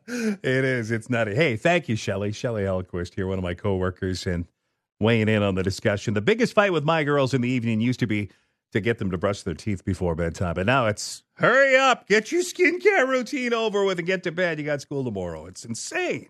It 0.06 0.38
is. 0.44 0.90
It's 0.90 1.08
nutty. 1.08 1.34
Hey, 1.34 1.56
thank 1.56 1.88
you, 1.88 1.96
Shelley. 1.96 2.32
Shelley 2.32 2.62
Hellquist 2.64 3.14
here, 3.14 3.26
one 3.26 3.38
of 3.38 3.44
my 3.44 3.54
coworkers, 3.54 4.26
and 4.26 4.44
weighing 5.00 5.28
in 5.28 5.42
on 5.42 5.54
the 5.54 5.62
discussion. 5.62 6.12
The 6.14 6.20
biggest 6.20 6.52
fight 6.52 6.72
with 6.72 6.84
my 6.84 7.04
girls 7.04 7.32
in 7.32 7.40
the 7.40 7.48
evening 7.48 7.80
used 7.80 8.00
to 8.00 8.06
be 8.06 8.30
to 8.72 8.80
get 8.80 8.98
them 8.98 9.10
to 9.10 9.18
brush 9.18 9.42
their 9.42 9.54
teeth 9.54 9.84
before 9.84 10.14
bedtime, 10.14 10.54
but 10.54 10.66
now 10.66 10.86
it's 10.86 11.22
hurry 11.34 11.76
up, 11.76 12.06
get 12.06 12.30
your 12.32 12.42
skincare 12.42 13.06
routine 13.06 13.52
over 13.52 13.84
with, 13.84 13.98
and 13.98 14.06
get 14.06 14.22
to 14.24 14.32
bed. 14.32 14.58
You 14.58 14.64
got 14.66 14.80
school 14.80 15.04
tomorrow. 15.04 15.46
It's 15.46 15.64
insane. 15.64 16.28